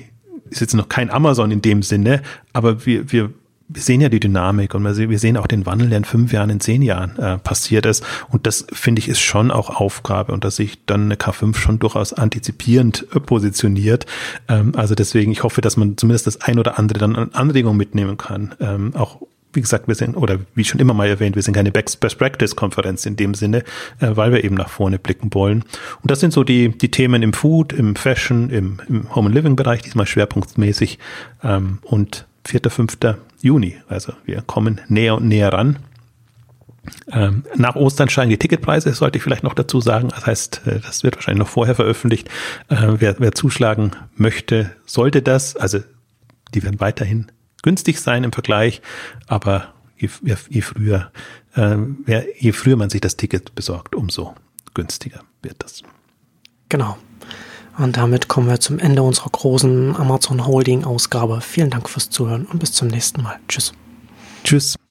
[0.51, 2.21] ist jetzt noch kein Amazon in dem Sinne,
[2.53, 3.31] aber wir, wir,
[3.67, 6.49] wir sehen ja die Dynamik und wir sehen auch den Wandel, der in fünf Jahren,
[6.49, 8.03] in zehn Jahren äh, passiert ist.
[8.29, 11.79] Und das finde ich ist schon auch Aufgabe und dass sich dann eine K5 schon
[11.79, 14.05] durchaus antizipierend äh, positioniert.
[14.49, 17.77] Ähm, also deswegen, ich hoffe, dass man zumindest das ein oder andere dann an Anregung
[17.77, 19.21] mitnehmen kann, ähm, auch
[19.53, 22.55] wie gesagt, wir sind, oder wie schon immer mal erwähnt, wir sind keine Best Practice
[22.55, 23.63] Konferenz in dem Sinne,
[23.99, 25.63] äh, weil wir eben nach vorne blicken wollen.
[26.01, 29.35] Und das sind so die, die Themen im Food, im Fashion, im, im Home and
[29.35, 30.99] Living Bereich, diesmal schwerpunktmäßig,
[31.43, 32.97] ähm, und 4., 5.
[33.41, 33.77] Juni.
[33.87, 35.77] Also wir kommen näher und näher ran.
[37.11, 40.09] Ähm, nach Ostern steigen die Ticketpreise, sollte ich vielleicht noch dazu sagen.
[40.09, 42.29] Das heißt, äh, das wird wahrscheinlich noch vorher veröffentlicht.
[42.69, 45.55] Äh, wer, wer zuschlagen möchte, sollte das.
[45.55, 45.79] Also
[46.53, 47.31] die werden weiterhin
[47.61, 48.81] günstig sein im Vergleich,
[49.27, 50.09] aber je,
[50.49, 51.11] je früher,
[51.55, 51.77] äh,
[52.37, 54.35] je früher man sich das Ticket besorgt, umso
[54.73, 55.83] günstiger wird das.
[56.69, 56.97] Genau.
[57.77, 61.41] Und damit kommen wir zum Ende unserer großen Amazon Holding Ausgabe.
[61.41, 63.39] Vielen Dank fürs Zuhören und bis zum nächsten Mal.
[63.47, 63.73] Tschüss.
[64.43, 64.75] Tschüss.